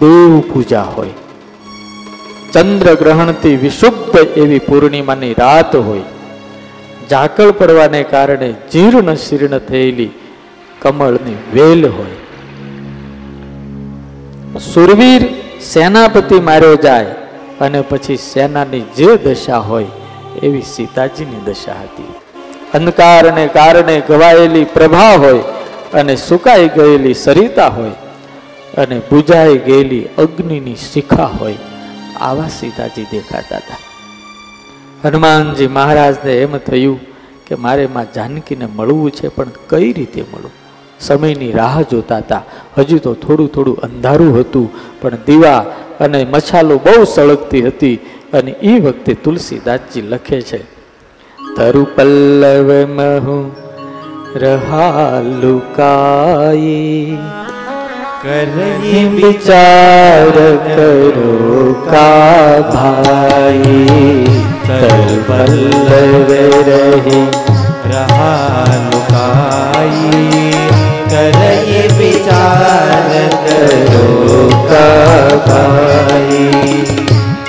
[0.00, 1.14] દેવ પૂજા હોય,
[2.52, 6.04] ચંદ્ર ગ્રહણથી વિશુદ્ધ એવી પૂર્ણિમાની રાત હોય,
[7.10, 10.12] ઝાકળ પડવાને કારણે જીર્ણ શીર્ણ થયેલી
[10.82, 12.23] કમળની વેલ હોય
[14.60, 15.22] સુરવીર
[15.60, 17.14] સેનાપતિ માર્યો જાય
[17.60, 19.86] અને પછી સેનાની જે દશા હોય
[20.42, 22.12] એવી સીતાજીની દશા હતી.
[22.74, 25.42] અંધકારને કારણે ગવાયેલી પ્રભા હોય
[25.92, 27.96] અને સુકાઈ ગયેલી સરિતા હોય
[28.78, 31.56] અને બુજાઈ ગયેલી અગ્નિની શિખા હોય
[32.20, 33.82] આવા સીતાજી દેખાતા હતા.
[35.04, 37.00] હનુમાનજી મહારાજને એમ થયું
[37.46, 40.63] કે મારે માં જાનકીને મળવું છે, પણ કઈ રીતે મળવું
[40.99, 42.43] સમયની રાહ જોતા હતા
[42.77, 44.67] હજુ તો થોડું થોડું અંધારું હતું
[45.01, 45.61] પણ દીવા
[45.99, 47.97] અને મછાલો બહુ સળગતી હતી
[48.33, 50.59] અને એ વખતે તુલસીદાસજી લખે છે
[51.55, 53.37] તરુ પલ્લવ મહુ
[54.43, 56.07] રહાલુકાઈ
[58.23, 60.35] કરહી વિચાર
[60.67, 61.33] કરો
[61.85, 64.25] કા ભાઈ
[64.67, 66.31] તર પલ્લવ
[66.67, 67.23] રહી
[67.89, 70.09] रहा लुकाई
[71.14, 71.36] कर
[71.66, 73.10] ये विचार
[73.42, 74.06] करो
[74.70, 76.48] कबाई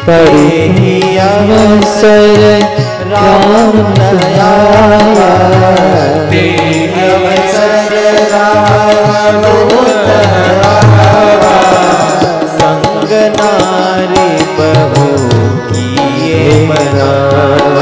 [0.07, 0.29] पर
[0.77, 0.97] ही
[1.27, 2.43] अवसर
[3.13, 4.51] राम नया
[6.31, 6.45] ते
[7.05, 7.95] अवसर
[8.33, 9.43] राम
[12.59, 15.07] संग नारी बहु
[15.71, 17.74] किए मना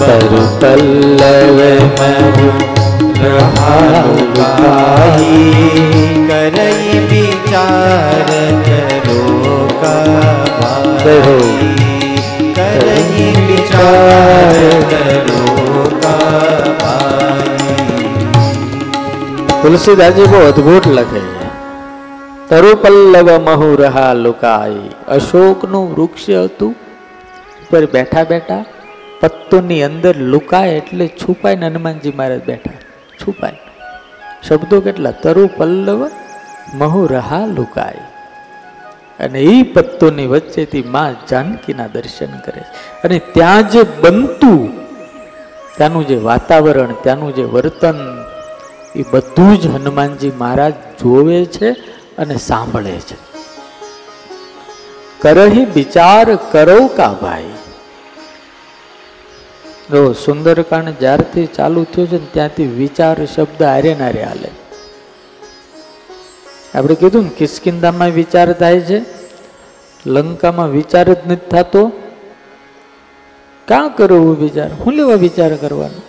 [0.00, 1.58] પર પલ્લવ
[1.96, 2.50] મહુ
[3.22, 4.60] रहाई
[6.28, 8.30] करई विचार
[8.62, 9.24] करो
[9.82, 9.96] का
[10.54, 11.34] भाई
[12.56, 14.56] करई विचार
[14.92, 16.16] करो का
[16.80, 18.08] भाई
[19.62, 21.48] તુલસીદાસજી બહુ અદ્ભુત લખે છે
[22.50, 26.74] તરુ પલ્લવ મહુ રહા લુકાઈ અશોકનું વૃક્ષ હતું
[27.62, 28.62] ઉપર બેઠા બેઠા
[29.25, 32.71] પત્તોની અંદર લુકાય એટલે છુપાઈને હનુમાનજી મહારાજ બેઠા.
[33.21, 33.59] છુપાય.
[34.47, 35.11] શબ્દો કેટલા?
[35.11, 36.11] તરુ પલ્લવ
[36.73, 37.97] મહુ રહા લુકાય.
[39.19, 42.61] અને એ પત્તોની વચ્ચેથી માં જાનકીના દર્શન કરે
[43.03, 44.87] અને ત્યાં જે બનતું,
[45.77, 48.25] ત્યાંનું જે વાતાવરણ, ત્યાંનું જે વર્તન,
[48.95, 51.71] એ બધું જ હનુમાનજી મહારાજ જોવે છે
[52.17, 53.15] અને સાંભળે છે.
[55.21, 57.54] કરહી વિચાર કરો કા ભાઈ?
[59.91, 64.51] જો સુંદરકાંડ જ્યારથી ચાલુ થયું છે ને ત્યાંથી વિચાર શબ્દ હારે નારે હાલે.
[66.77, 69.01] આપણે કીધું ને, કિસ્કિંદામાં વિચાર થાય છે,
[70.05, 71.91] લંકામાં વિચાર જ નથી થતો.
[73.67, 74.71] કાં કરવું વિચાર?
[74.73, 76.01] હું લેવા વિચાર કરવાનો?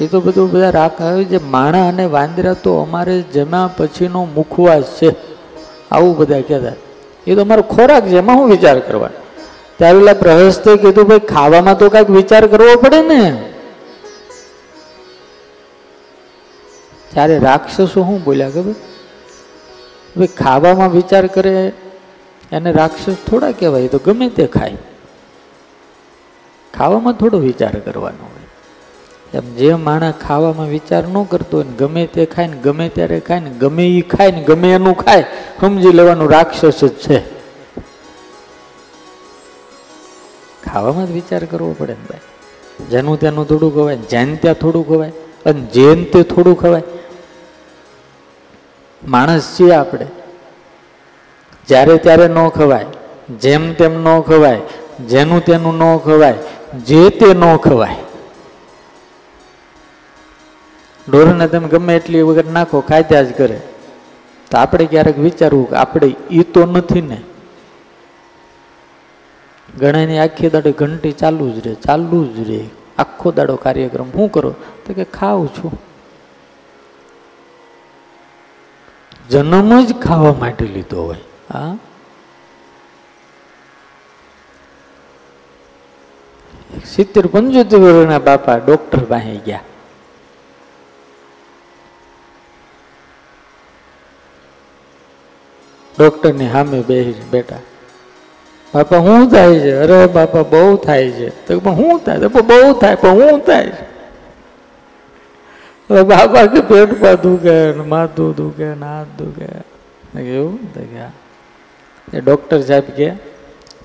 [0.00, 1.44] એ તો બધું બધા રાખ આવે છે.
[1.44, 5.14] માણા અને વાંદરા તો અમારે જમ્યા પછીનો મુખવાસ છે.
[5.90, 6.72] આવું બધા કહેતા.
[7.26, 9.25] એ તો અમારો ખોરાક છે, એમાં શું વિચાર કરવાનો?
[9.78, 13.52] ત્યારે પેલા પ્રહસ્તે કીધું, ભાઈ, ખાવામાં તો કાંઈક વિચાર કરવો પડે ને.
[17.10, 18.72] ત્યારે રાક્ષસો શું બોલ્યા ખબર
[20.16, 21.72] ભાઈ ખાવામાં વિચાર કરે,
[22.52, 24.76] એને રાક્ષસ થોડા કહેવાય તો ગમે તે ખાય.
[26.74, 28.46] ખાવામાં થોડો વિચાર કરવાનો હોય.
[29.34, 33.20] એમ જે માણસ ખાવામાં વિચાર ન કરતો હોય ને, ગમે તે ખાય ને, ગમે ત્યારે
[33.20, 35.24] ખાય ને, ગમે એ ખાય ને, ગમે એનું ખાય,
[35.60, 37.35] સમજી લેવાનું રાક્ષસ જ છે.
[40.72, 42.18] ખાવામાં જ વિચાર કરવો પડે ને ભાઈ.
[42.90, 45.12] જેનું ત્યાંનું થોડું ખવાય જેન ત્યાં થોડું ખવાય
[45.46, 46.82] અને જેન તે થોડું ખવાય
[49.02, 50.06] માણસ છીએ આપણે.
[51.68, 52.86] જ્યારે ત્યારે ન ખવાય,
[53.40, 54.60] જેમ તેમ ન ખવાય,
[55.08, 56.34] જેનું તેનું ન ખવાય,
[56.86, 57.96] જે તે ન ખવાય.
[61.10, 63.58] ઢોરને તમે ગમે એટલી વગર નાખો, ખાધ્યા જ કરે.
[64.50, 67.18] તો આપણે ક્યારેક વિચારવું કે આપણે એ તો નથી ને.
[69.76, 72.68] ઘણાની આખી દાડે ઘંટી ચાલુ જ રહે, ચાલુ જ રહે.
[72.98, 74.54] આખો દાડો કાર્યક્રમ શું કરો?
[74.86, 75.78] તો કે ખાઉં છું.
[79.30, 81.16] જન્મ જ ખાવા માટે લીધો હોય.
[81.52, 81.78] હા?
[86.84, 89.60] સિત્તેર પંચોતેર વર્ષના બાપા ડોક્ટર પાસે ગયા.
[95.98, 97.58] ડોક્ટરની સામે બેસી બેઠા.
[98.76, 99.74] બાપા શું થાય છે?
[99.74, 101.46] અરે બાપા, બહુ થાય છે.
[101.46, 102.18] તો પણ શું થાય?
[102.18, 103.96] તો બહુ થાય, પણ શું થાય છે.
[106.02, 110.20] બાપા કે, પેટમાં દુખે માથું દુખે હાથ દુખે.
[110.20, 110.74] એવું?
[110.74, 112.16] તો કે.
[112.16, 113.12] એ ડોક્ટર સાહેબ કે,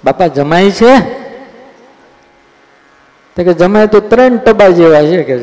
[0.04, 1.00] બાપા, જમાય છે?
[3.36, 5.40] તો કે, જમાય તો ત્રણ ટબા જેવા છે કે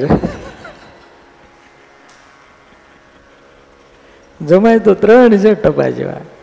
[4.47, 6.38] જમાય તો ત્રણ છે ટબા જેવા.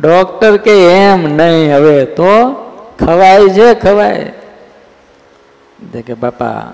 [0.00, 2.52] ડોક્ટર કે એમ નહીં, હવે તો
[2.98, 4.32] ખવાય છે, ખવાય.
[6.06, 6.72] કે બાપા,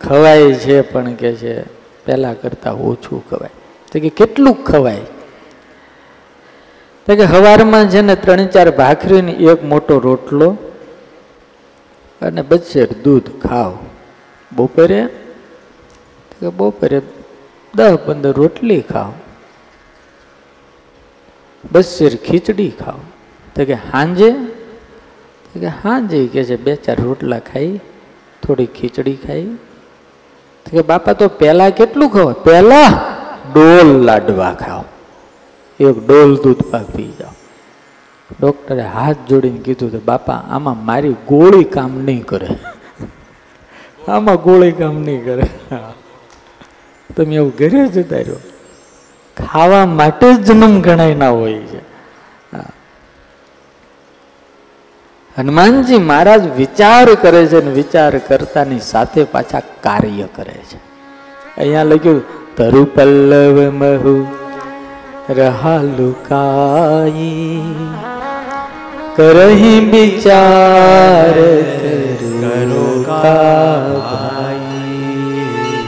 [0.00, 1.62] ખવાય છે પણ કે છે,
[2.04, 3.50] પહેલા કરતા ઓછું ખવાય.
[3.92, 5.00] તો કે કેટલું ખવાય?
[7.06, 10.56] તો કે સવારમાં છે ને ત્રણ ચાર ભાખરી ને એક મોટો રોટલો
[12.22, 13.78] અને બચેર દૂધ ખાવ
[14.52, 15.06] બપોરે?
[16.42, 17.00] બપોરે
[17.74, 19.12] દસ પંદર રોટલી ખાવ
[21.72, 22.98] બસેર ખીચડી ખાઓ.
[23.54, 24.30] તો કે હાંજે?
[25.52, 27.80] તો કે હાંજે કે છે, બે ચાર રોટલા ખાઈ,
[28.42, 29.44] થોડી ખીચડી ખાઈ.
[30.64, 32.32] તો કે બાપા તો પહેલાં કેટલું ખાવ?
[32.32, 32.90] પહેલાં
[33.52, 34.84] ડોલ લાડવા ખાઓ.
[35.80, 37.30] એક ડોલ દૂધ પાક પી જાઓ.
[38.40, 42.48] ડૉક્ટરે હાથ જોડીને કીધું તો બાપા, આમાં મારી ગોળી કામ નહીં કરે.
[44.08, 45.44] આમાં ગોળી કામ નહીં કરે.
[47.16, 48.36] તમે એવું ઘરે જતા રહ્યો
[49.44, 51.80] ખાવા માટે જ જન્મ ગણાય ના હોય છે.
[55.38, 60.78] હનુમાનજી મહારાજ વિચાર કરે છે ને વિચાર કરતાની સાથે પાછા કાર્ય કરે છે.
[61.58, 62.20] અહીંયા લખ્યું,
[62.56, 64.26] તરુ પલ્લવ મહુ
[65.30, 67.14] રહાલુકાઈ
[69.16, 71.36] કરહી વિચાર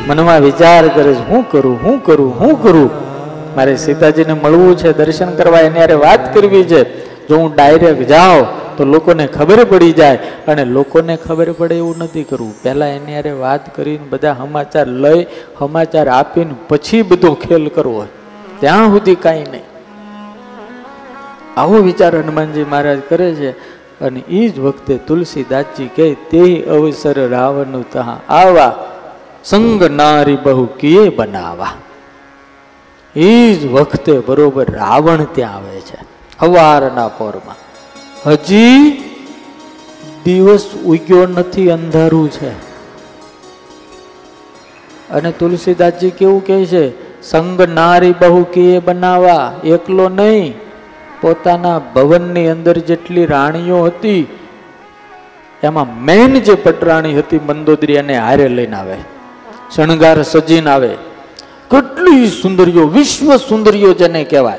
[0.09, 3.08] મનમાં વિચાર કરે છે, હું કરું હું કરું હું કરું
[3.57, 7.09] મારે સીતાજીને મળવું છે, દર્શન કરવા, એની હારે વાત કરવી છે.
[7.29, 8.47] જો હું ડાયરેક્ટ જાઉં,
[8.77, 10.19] તો લોકોને ખબર પડી જાય.
[10.49, 12.63] અને લોકોને ખબર પડે એવું નથી કરવું.
[12.63, 15.27] પહેલાં એની હારે વાત કરીને બધા સમાચાર લઈ,
[15.59, 18.05] સમાચાર આપીને પછી બધો ખેલ કરવો.
[18.61, 19.63] ત્યાં સુધી કાંઈ નહીં.
[21.57, 23.51] આવો વિચાર હનુમાનજી મહારાજ કરે છે.
[24.01, 28.75] અને એ જ વખતે તુલસીદાસજી કહે, તે અવસર રાવણ તહા આવા,
[29.45, 31.67] સંગ નારી બહુ કિયે બનાવા?
[33.17, 37.57] એ જ વખતે બરોબર રાવણ ત્યાં આવે છે સવારના પોરમાં.
[38.31, 39.05] હજી
[40.25, 42.51] દિવસ ઉગ્યો નથી, અંધારું છે.
[45.11, 46.85] અને તુલસીદાસજી કેવું કહે છે,
[47.23, 50.55] સંગ નારી બહુ કીએ બનાવા, એકલો નહીં.
[51.21, 54.27] પોતાના ભવનની અંદર જેટલી રાણીઓ હતી,
[55.63, 58.97] એમાં મેન જે પટરાણી હતી મંદોદરી અને હારે લઈને આવે.
[59.75, 61.08] શણગાર સજીને આવે.
[61.71, 64.59] કેટલી સુંદરીઓ, વિશ્વ સુંદરીઓ જેને કહેવાય.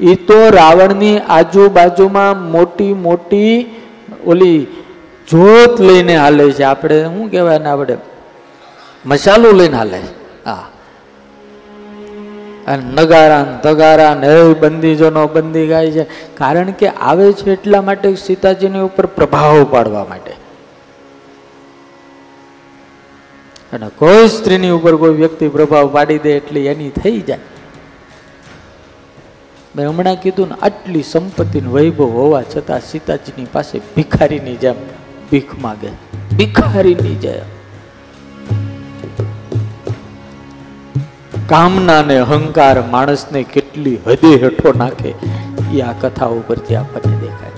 [0.00, 3.74] એ તો રાવણની આજુબાજુમાં મોટી મોટી
[4.26, 4.66] ઓલી
[5.28, 6.62] જોત લઈને હાલે છે.
[6.62, 7.96] આપણે શું કહેવાય ને આપણે?
[9.06, 9.98] મસાલો લઈને હાલે
[10.46, 10.68] હા.
[12.66, 16.04] અને નગારા ને તગારા ને બંદીજોનો બંદી ગાય છે.
[16.34, 20.41] કારણ કે આવે છે એટલા માટે સીતાજીની ઉપર પ્રભાવ પાડવા માટે.
[23.72, 27.38] અને કોઈ સ્ત્રીની ઉપર કોઈ વ્યક્તિ પ્રભાવ પાડી દે એટલે એની થઈ જાય.
[29.76, 34.74] મેં હમણાં કીધું ને, આટલી સંપત્તિ વૈભવ હોવા છતાં સીતાજીની પાસે ભિખારીની જેમ
[35.30, 35.88] ભીખ માગે.
[36.36, 37.48] ભિખારીની જેમ.
[41.46, 45.14] કામના ને અહંકાર માણસને કેટલી હદે હેઠો નાખે,
[45.74, 47.51] એ આ કથા ઉપરથી આપણને દેખાય.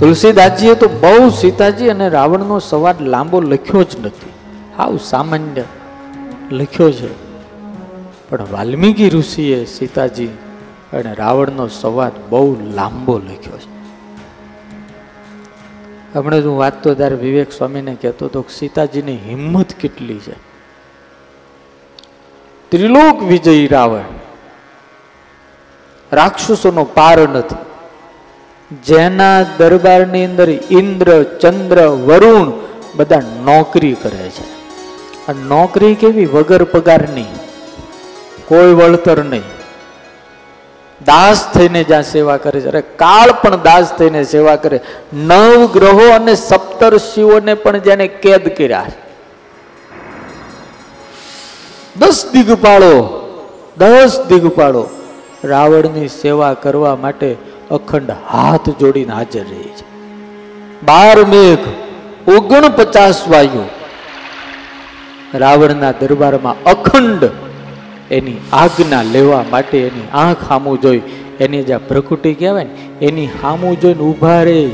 [0.00, 4.30] તુલસીદાસજીએ તો બહુ સીતાજી અને રાવણનો સંવાદ લાંબો લખ્યો જ નથી.
[4.76, 5.64] હાવ સામાન્ય
[6.50, 7.14] લખ્યો છે.
[8.28, 10.26] પણ વાલ્મીકી ઋષિએ સીતાજી
[10.92, 13.72] અને રાવણનો સંવાદ બહુ લાંબો લખ્યો છે.
[16.14, 20.34] હમણાં હું વાંચતો ત્યારે વિવેક સ્વામીને કહેતો હતો કે સીતાજીની હિંમત કેટલી છે?
[22.68, 24.02] ત્રિલોક વિજયી રાવણ.
[26.12, 27.71] રાક્ષસોનો પાર નથી.
[28.86, 32.52] જેના દરબારની અંદર ઇન્દ્ર, ચંદ્ર, વરુણ
[32.94, 34.62] બધા નોકરી કરે છે.
[35.32, 36.26] નોકરી કેવી?
[36.26, 37.24] વગર પગારની.
[38.48, 39.42] કોઈ વળતર નહીં.
[41.04, 42.68] દાસ થઈને જ્યાં સેવા કરે છે.
[42.68, 44.80] અરે કાળ પણ દાસ થઈને સેવા કરે.
[45.14, 48.86] નવ ગ્રહો અને સપ્તર્ષિઓને પણ જેને કેદ કર્યા
[51.98, 53.18] દસ દિગપાળો
[53.78, 54.88] દસ દિગપાળો
[55.44, 57.36] રાવણની સેવા કરવા માટે
[57.72, 59.86] અખંડ હાથ જોડીને હાજર રહે છે.
[60.86, 61.68] બાર મેઘ,
[62.30, 63.64] ઓગણપચાસ વાયુ.
[65.34, 67.30] રાવણના દરબારમાં અખંડ
[68.10, 71.02] એની આજ્ઞા લેવા માટે એની આંખ સામું જોઈ,
[71.40, 74.70] એની જે પ્રકૃતિ કહેવાય ને, એની સામું જોઈને ઊભા રહે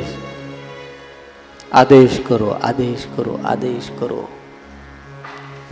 [1.72, 4.28] આદેશ કરો આદેશ કરો આદેશ કરો.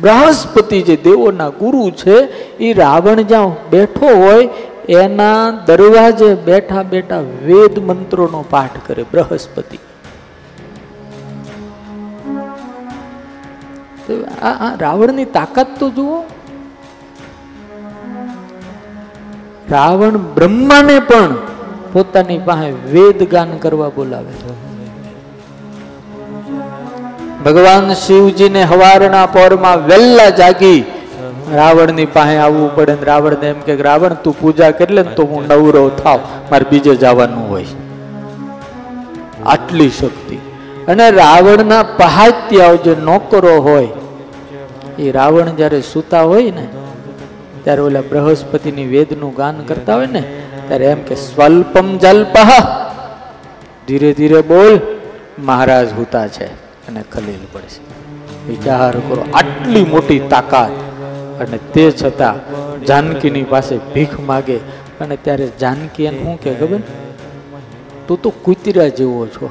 [0.01, 2.17] બૃહસ્પતિ જે દેવોના ગુરુ છે
[2.59, 4.49] એ રાવણ જ્યાં બેઠો હોય
[4.89, 9.79] એના દરવાજે બેઠા બેઠા વેદ મંત્રોનો પાઠ કરે, બૃહસ્પતિ.
[14.43, 16.25] આ રાવણની તાકાત તો જુઓ.
[19.71, 21.35] રાવણ બ્રહ્માને પણ
[21.93, 24.33] પોતાની પાસે વેદ ગાન કરવા બોલાવે
[27.45, 30.85] ભગવાન શિવજીને હવારના પોરમાં વહેલા જાગી
[31.55, 35.25] રાવણની પાસે આવવું પડે ને રાવણને એમ કે રાવણ, તું પૂજા કરી લે ને તો
[35.25, 36.21] હું નવરો થાવ.
[36.51, 37.67] મારે બીજે જવાનું હોય.
[39.47, 40.37] આટલી શક્તિ.
[40.89, 43.89] અને રાવણના પહાત્યાઓ જે નોકરો હોય,
[44.99, 46.67] એ રાવણ જ્યારે સૂતા હોય ને,
[47.65, 50.21] ત્યારે ઓલા બૃહસ્પતિની વેદનું ગાન કરતા હોય ને,
[50.69, 52.51] ત્યારે એમ કે સ્વલ્પમ જલ્પહ.
[53.89, 54.79] ધીરે ધીરે બોલ,
[55.39, 56.47] મહારાજ હુતા છે
[56.89, 57.81] અને ખલીલ પડશે.
[58.49, 60.96] વિચાર કરો, આટલી મોટી તાકાત.
[61.41, 62.37] અને તે છતાં
[62.85, 64.57] જાનકીની પાસે ભીખ માગે
[65.01, 66.81] અને ત્યારે જાનકી એને શું કહે ખબર?
[68.09, 69.51] તું તો કૂતરા જેવો છો.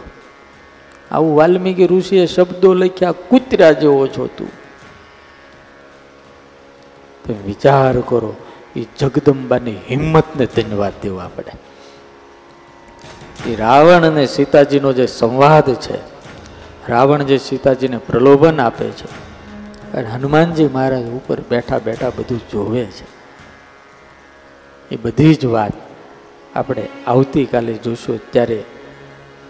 [1.11, 4.51] આવું વાલ્મીકી ઋષિએ શબ્દો લખ્યા, કૂતરા જેવો છો તું.
[7.45, 8.31] વિચાર કરો
[8.75, 11.53] એ જગદંબાની હિંમતને ધન્યવાદ દેવા પડે.
[13.51, 15.97] એ રાવણ અને સીતાજીનો જે સંવાદ છે,
[16.89, 19.07] રાવણ જે સીતાજીને પ્રલોભન આપે છે
[19.95, 23.05] અને હનુમાનજી મહારાજ ઉપર બેઠા બેઠા બધું જોવે છે.
[24.91, 25.71] એ બધી જ વાત
[26.55, 28.19] આપણે આવતીકાલે જોશું.
[28.31, 28.63] ત્યારે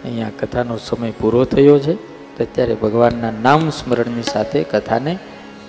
[0.04, 1.94] અહીંયા કથાનો સમય પૂરો થયો છે.
[2.38, 5.18] તો ત્યારે ભગવાનના નામ સ્મરણની સાથે કથાને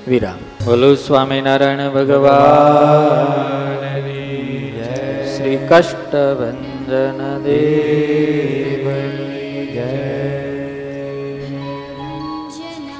[0.09, 0.67] વિરામ.
[0.67, 3.77] બોલો સ્વામિનારાયણ ભગવાન
[5.37, 9.26] શ્રી કષ્ટભંજન દેવ